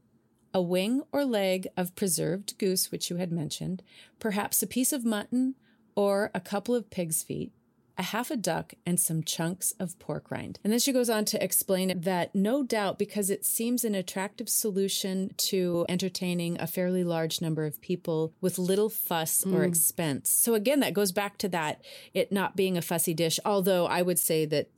a 0.53 0.61
wing 0.61 1.05
or 1.13 1.25
leg 1.25 1.69
of 1.77 1.95
preserved 1.95 2.59
goose, 2.59 2.91
which 2.91 3.11
you 3.11 3.17
had 3.19 3.31
mentioned, 3.31 3.85
perhaps 4.19 4.61
a 4.61 4.67
piece 4.67 4.93
of 4.93 5.05
mutton 5.05 5.55
or 5.95 6.33
a 6.35 6.41
couple 6.41 6.75
of 6.75 6.91
pig's 6.91 7.23
feet, 7.23 7.53
a 7.99 8.03
half 8.03 8.31
a 8.31 8.37
duck, 8.37 8.75
and 8.85 9.01
some 9.01 9.23
chunks 9.23 9.73
of 9.81 9.99
pork 9.99 10.31
rind. 10.31 10.59
And 10.63 10.73
then 10.73 10.81
she 10.81 10.93
goes 10.93 11.09
on 11.09 11.25
to 11.27 11.43
explain 11.43 12.01
that 12.01 12.35
no 12.35 12.63
doubt 12.63 12.99
because 12.99 13.31
it 13.31 13.45
seems 13.45 13.85
an 13.85 13.95
attractive 13.95 14.49
solution 14.49 15.33
to 15.39 15.87
entertaining 15.89 16.61
a 16.61 16.67
fairly 16.67 17.05
large 17.05 17.41
number 17.41 17.65
of 17.65 17.81
people 17.81 18.35
with 18.41 18.59
little 18.59 18.91
fuss 18.91 19.45
mm. 19.45 19.55
or 19.55 19.65
expense. 19.65 20.31
So 20.31 20.55
again, 20.55 20.81
that 20.81 20.93
goes 20.95 21.13
back 21.13 21.39
to 21.39 21.49
that 21.51 21.83
it 22.13 22.31
not 22.31 22.57
being 22.57 22.77
a 22.77 22.83
fussy 22.83 23.15
dish, 23.15 23.41
although 23.45 23.87
I 23.87 24.03
would 24.03 24.19
say 24.19 24.45
that 24.47 24.69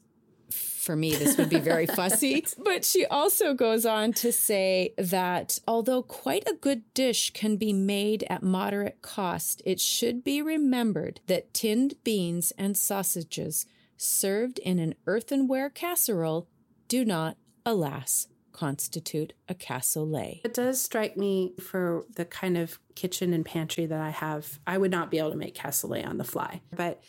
for 0.50 0.96
me, 0.96 1.14
this 1.14 1.36
would 1.36 1.50
be 1.50 1.60
very 1.60 1.86
fussy. 1.86 2.44
But 2.58 2.84
she 2.84 3.06
also 3.06 3.54
goes 3.54 3.84
on 3.86 4.12
to 4.14 4.32
say 4.32 4.94
that 4.96 5.58
although 5.66 6.02
quite 6.02 6.48
a 6.48 6.54
good 6.54 6.82
dish 6.94 7.30
can 7.30 7.56
be 7.56 7.72
made 7.72 8.24
at 8.28 8.42
moderate 8.42 9.02
cost, 9.02 9.62
it 9.64 9.80
should 9.80 10.24
be 10.24 10.42
remembered 10.42 11.20
that 11.26 11.54
tinned 11.54 11.94
beans 12.04 12.52
and 12.58 12.76
sausages 12.76 13.66
served 13.96 14.58
in 14.60 14.78
an 14.78 14.94
earthenware 15.06 15.70
casserole 15.70 16.48
do 16.88 17.04
not, 17.04 17.36
alas, 17.66 18.28
constitute 18.52 19.34
a 19.48 19.54
cassoulet. 19.54 20.40
It 20.44 20.54
does 20.54 20.80
strike 20.80 21.16
me 21.16 21.54
for 21.60 22.04
the 22.16 22.24
kind 22.24 22.56
of 22.56 22.78
kitchen 22.94 23.32
and 23.32 23.44
pantry 23.44 23.86
that 23.86 24.00
I 24.00 24.10
have, 24.10 24.58
I 24.66 24.78
would 24.78 24.90
not 24.90 25.10
be 25.10 25.18
able 25.18 25.30
to 25.30 25.36
make 25.36 25.54
cassoulet 25.54 26.06
on 26.06 26.18
the 26.18 26.24
fly. 26.24 26.60
But 26.74 27.02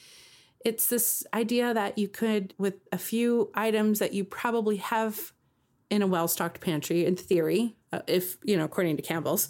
it's 0.65 0.88
this 0.88 1.26
idea 1.34 1.74
that 1.74 1.98
you 1.98 2.08
could, 2.08 2.54
with 2.58 2.76
a 2.91 2.98
few 2.98 3.50
items 3.54 4.00
that 4.00 4.13
you 4.13 4.24
probably 4.24 4.78
have 4.78 5.32
in 5.89 6.02
a 6.02 6.08
well 6.08 6.28
stocked 6.28 6.62
pantry, 6.62 7.06
in 7.06 7.15
theory, 7.15 7.76
uh, 7.91 8.02
if, 8.08 8.38
you 8.43 8.58
know, 8.58 8.65
according 8.65 8.98
to 8.98 9.02
Campbell's, 9.02 9.50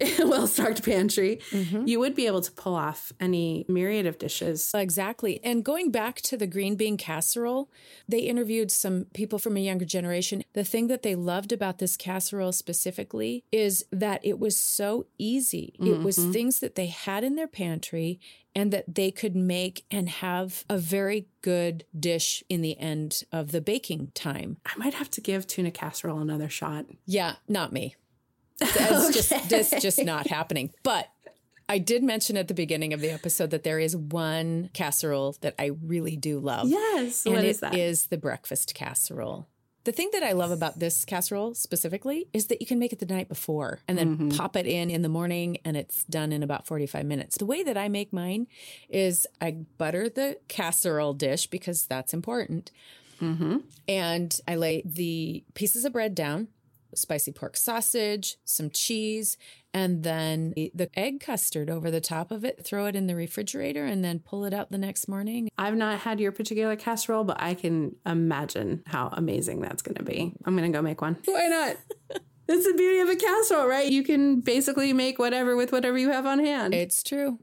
well 0.18 0.46
stocked 0.46 0.84
pantry, 0.84 1.40
mm-hmm. 1.50 1.86
you 1.86 1.98
would 1.98 2.14
be 2.14 2.26
able 2.26 2.40
to 2.40 2.52
pull 2.52 2.74
off 2.74 3.12
any 3.20 3.64
myriad 3.68 4.06
of 4.06 4.18
dishes. 4.18 4.70
Exactly. 4.74 5.40
And 5.42 5.64
going 5.64 5.90
back 5.90 6.20
to 6.22 6.36
the 6.36 6.46
green 6.46 6.76
bean 6.76 6.96
casserole, 6.96 7.70
they 8.08 8.20
interviewed 8.20 8.70
some 8.70 9.06
people 9.14 9.38
from 9.38 9.56
a 9.56 9.60
younger 9.60 9.84
generation. 9.84 10.44
The 10.52 10.64
thing 10.64 10.86
that 10.88 11.02
they 11.02 11.14
loved 11.14 11.52
about 11.52 11.78
this 11.78 11.96
casserole 11.96 12.52
specifically 12.52 13.44
is 13.50 13.84
that 13.90 14.20
it 14.22 14.38
was 14.38 14.56
so 14.56 15.06
easy. 15.18 15.74
Mm-hmm. 15.80 15.94
It 15.94 16.02
was 16.02 16.18
mm-hmm. 16.18 16.32
things 16.32 16.60
that 16.60 16.74
they 16.74 16.86
had 16.86 17.24
in 17.24 17.36
their 17.36 17.48
pantry 17.48 18.20
and 18.54 18.72
that 18.72 18.92
they 18.92 19.10
could 19.10 19.36
make 19.36 19.84
and 19.90 20.08
have 20.08 20.64
a 20.68 20.78
very 20.78 21.28
good 21.42 21.84
dish 21.98 22.42
in 22.48 22.60
the 22.60 22.78
end 22.78 23.22
of 23.30 23.52
the 23.52 23.60
baking 23.60 24.10
time. 24.14 24.56
I 24.66 24.76
might 24.76 24.94
have 24.94 25.10
to 25.12 25.20
give 25.20 25.46
tuna 25.46 25.70
casserole 25.70 26.20
another 26.20 26.48
shot. 26.48 26.86
Yeah, 27.06 27.34
not 27.46 27.72
me. 27.72 27.94
That's 28.58 28.80
okay. 28.80 29.12
just 29.12 29.48
that's 29.48 29.82
just 29.82 30.04
not 30.04 30.26
happening. 30.26 30.70
But 30.82 31.08
I 31.68 31.78
did 31.78 32.02
mention 32.02 32.36
at 32.36 32.48
the 32.48 32.54
beginning 32.54 32.92
of 32.92 33.00
the 33.00 33.10
episode 33.10 33.50
that 33.50 33.62
there 33.62 33.78
is 33.78 33.94
one 33.94 34.70
casserole 34.72 35.36
that 35.42 35.54
I 35.58 35.72
really 35.82 36.16
do 36.16 36.40
love. 36.40 36.68
Yes, 36.68 37.26
and 37.26 37.34
what 37.34 37.44
is 37.44 37.60
that? 37.60 37.74
Is 37.74 38.06
the 38.06 38.18
breakfast 38.18 38.74
casserole. 38.74 39.46
The 39.84 39.92
thing 39.92 40.10
that 40.12 40.22
I 40.22 40.32
love 40.32 40.50
about 40.50 40.78
this 40.78 41.06
casserole 41.06 41.54
specifically 41.54 42.28
is 42.34 42.48
that 42.48 42.60
you 42.60 42.66
can 42.66 42.78
make 42.78 42.92
it 42.92 42.98
the 42.98 43.06
night 43.06 43.28
before 43.28 43.80
and 43.88 43.96
then 43.96 44.16
mm-hmm. 44.16 44.28
pop 44.36 44.54
it 44.54 44.66
in 44.66 44.90
in 44.90 45.00
the 45.00 45.08
morning 45.08 45.58
and 45.64 45.78
it's 45.78 46.04
done 46.04 46.30
in 46.30 46.42
about 46.42 46.66
45 46.66 47.06
minutes. 47.06 47.38
The 47.38 47.46
way 47.46 47.62
that 47.62 47.78
I 47.78 47.88
make 47.88 48.12
mine 48.12 48.48
is 48.90 49.26
I 49.40 49.52
butter 49.78 50.10
the 50.10 50.38
casserole 50.46 51.14
dish 51.14 51.46
because 51.46 51.86
that's 51.86 52.12
important. 52.12 52.70
Mm-hmm. 53.22 53.58
And 53.88 54.38
I 54.46 54.56
lay 54.56 54.82
the 54.84 55.42
pieces 55.54 55.86
of 55.86 55.94
bread 55.94 56.14
down 56.14 56.48
spicy 56.94 57.32
pork 57.32 57.56
sausage, 57.56 58.36
some 58.44 58.70
cheese, 58.70 59.36
and 59.74 60.02
then 60.02 60.54
the 60.74 60.88
egg 60.94 61.20
custard 61.20 61.70
over 61.70 61.90
the 61.90 62.00
top 62.00 62.30
of 62.30 62.44
it. 62.44 62.64
Throw 62.64 62.86
it 62.86 62.96
in 62.96 63.06
the 63.06 63.14
refrigerator 63.14 63.84
and 63.84 64.04
then 64.04 64.18
pull 64.18 64.44
it 64.44 64.54
out 64.54 64.70
the 64.70 64.78
next 64.78 65.08
morning. 65.08 65.48
I've 65.58 65.76
not 65.76 66.00
had 66.00 66.20
your 66.20 66.32
particular 66.32 66.76
casserole, 66.76 67.24
but 67.24 67.40
I 67.40 67.54
can 67.54 67.96
imagine 68.06 68.82
how 68.86 69.08
amazing 69.12 69.60
that's 69.60 69.82
going 69.82 69.96
to 69.96 70.04
be. 70.04 70.34
I'm 70.44 70.56
going 70.56 70.70
to 70.70 70.76
go 70.76 70.82
make 70.82 71.00
one. 71.00 71.16
Why 71.24 71.48
not? 71.48 71.76
That's 72.46 72.66
the 72.66 72.74
beauty 72.74 73.00
of 73.00 73.10
a 73.10 73.16
casserole, 73.16 73.68
right? 73.68 73.90
You 73.90 74.02
can 74.02 74.40
basically 74.40 74.94
make 74.94 75.18
whatever 75.18 75.54
with 75.54 75.70
whatever 75.70 75.98
you 75.98 76.10
have 76.10 76.24
on 76.24 76.38
hand. 76.38 76.72
It's 76.72 77.02
true. 77.02 77.38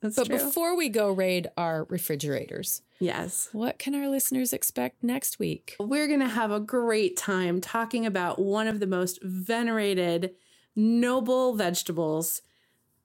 That's 0.00 0.16
but 0.16 0.28
true. 0.28 0.38
before 0.38 0.76
we 0.76 0.88
go 0.88 1.10
raid 1.10 1.50
our 1.56 1.84
refrigerators, 1.84 2.82
yes, 2.98 3.48
what 3.52 3.78
can 3.78 3.94
our 3.94 4.08
listeners 4.08 4.52
expect 4.52 5.02
next 5.02 5.38
week? 5.38 5.76
We're 5.78 6.06
going 6.06 6.20
to 6.20 6.28
have 6.28 6.50
a 6.50 6.60
great 6.60 7.16
time 7.16 7.60
talking 7.60 8.06
about 8.06 8.38
one 8.38 8.66
of 8.66 8.80
the 8.80 8.86
most 8.86 9.18
venerated, 9.22 10.34
noble 10.74 11.54
vegetables, 11.54 12.40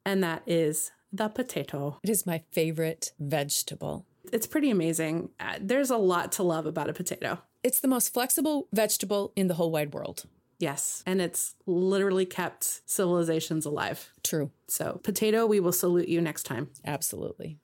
and 0.06 0.24
that 0.24 0.44
is 0.46 0.92
the 1.12 1.28
potato. 1.28 2.00
It 2.04 2.10
is 2.10 2.26
my 2.26 2.44
favorite 2.52 3.12
vegetable. 3.20 4.06
It's 4.32 4.48
pretty 4.48 4.70
amazing. 4.70 5.30
Uh, 5.40 5.56
there's 5.60 5.90
a 5.90 5.98
lot 5.98 6.32
to 6.34 6.44
love 6.44 6.66
about 6.66 6.90
a 6.90 6.94
potato. 6.94 7.40
It's 7.64 7.80
the 7.80 7.88
most 7.88 8.14
flexible 8.14 8.68
vegetable 8.72 9.34
in 9.36 9.48
the 9.48 9.56
whole 9.56 9.72
wide 9.72 9.94
world. 9.94 10.26
Yes. 10.60 11.04
And 11.06 11.22
it's 11.22 11.56
literally 11.66 12.26
kept 12.26 12.82
civilizations 12.86 13.66
alive. 13.66 14.10
True. 14.24 14.52
So, 14.68 15.00
potato, 15.04 15.46
we 15.46 15.60
will 15.60 15.72
salute 15.72 16.08
you 16.08 16.22
next 16.22 16.44
time. 16.44 16.70
Absolutely. 16.86 17.60